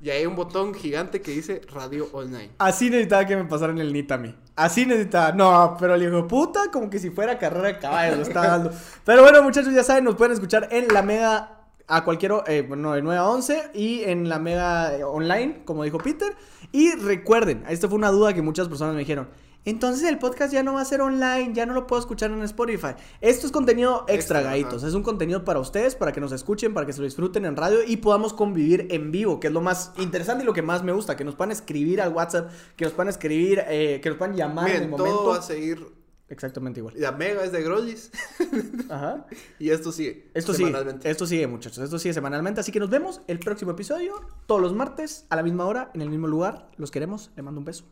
[0.00, 2.50] Y hay un botón gigante que dice Radio Online.
[2.58, 4.34] Así necesitaba que me pasaran el NIT a mí.
[4.54, 5.32] Así necesitaba.
[5.32, 8.72] No, pero hijo de puta, como que si fuera carrera de caballos, lo está dando.
[9.04, 11.52] Pero bueno, muchachos, ya saben, nos pueden escuchar en la Mega
[11.88, 15.84] a cualquier, eh, bueno, de 9 a 11 y en la Mega eh, online, como
[15.84, 16.34] dijo Peter.
[16.72, 19.28] Y recuerden, esto fue una duda que muchas personas me dijeron.
[19.66, 22.40] Entonces el podcast ya no va a ser online, ya no lo puedo escuchar en
[22.44, 22.94] Spotify.
[23.20, 24.76] Esto es contenido extra, Extra, gaitos.
[24.78, 24.88] ajá.
[24.88, 27.56] Es un contenido para ustedes, para que nos escuchen, para que se lo disfruten en
[27.56, 30.82] radio y podamos convivir en vivo, que es lo más interesante y lo que más
[30.82, 31.16] me gusta.
[31.16, 34.70] Que nos puedan escribir al WhatsApp, que nos puedan escribir, eh, que nos puedan llamar
[34.70, 35.12] en el momento.
[35.18, 35.84] todo va a seguir.
[36.28, 36.94] Exactamente igual.
[36.96, 38.10] La Mega es de Grollis.
[38.88, 39.26] Ajá.
[39.58, 40.28] Y esto sigue.
[40.34, 41.10] Esto sigue, semanalmente.
[41.10, 41.78] esto sigue, muchachos.
[41.84, 42.60] Esto sigue semanalmente.
[42.60, 44.14] Así que nos vemos el próximo episodio,
[44.46, 46.68] todos los martes, a la misma hora, en el mismo lugar.
[46.76, 47.30] Los queremos.
[47.36, 47.84] Le mando un beso.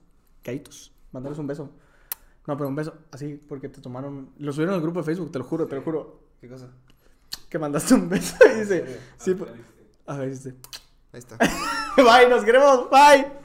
[0.43, 0.94] Caitos.
[1.15, 1.71] Mandarles un beso.
[2.47, 2.93] No, pero un beso.
[3.13, 4.31] Así, porque te tomaron.
[4.39, 6.21] Lo subieron al grupo de Facebook, te lo juro, te lo juro.
[6.41, 6.69] ¿Qué cosa?
[7.49, 9.01] Que mandaste un beso y dice.
[9.17, 9.51] Sí, pues.
[10.07, 10.57] A ver, dice.
[11.13, 11.39] Ahí está.
[11.97, 12.91] Bye, nos queremos.
[12.91, 13.44] Bye.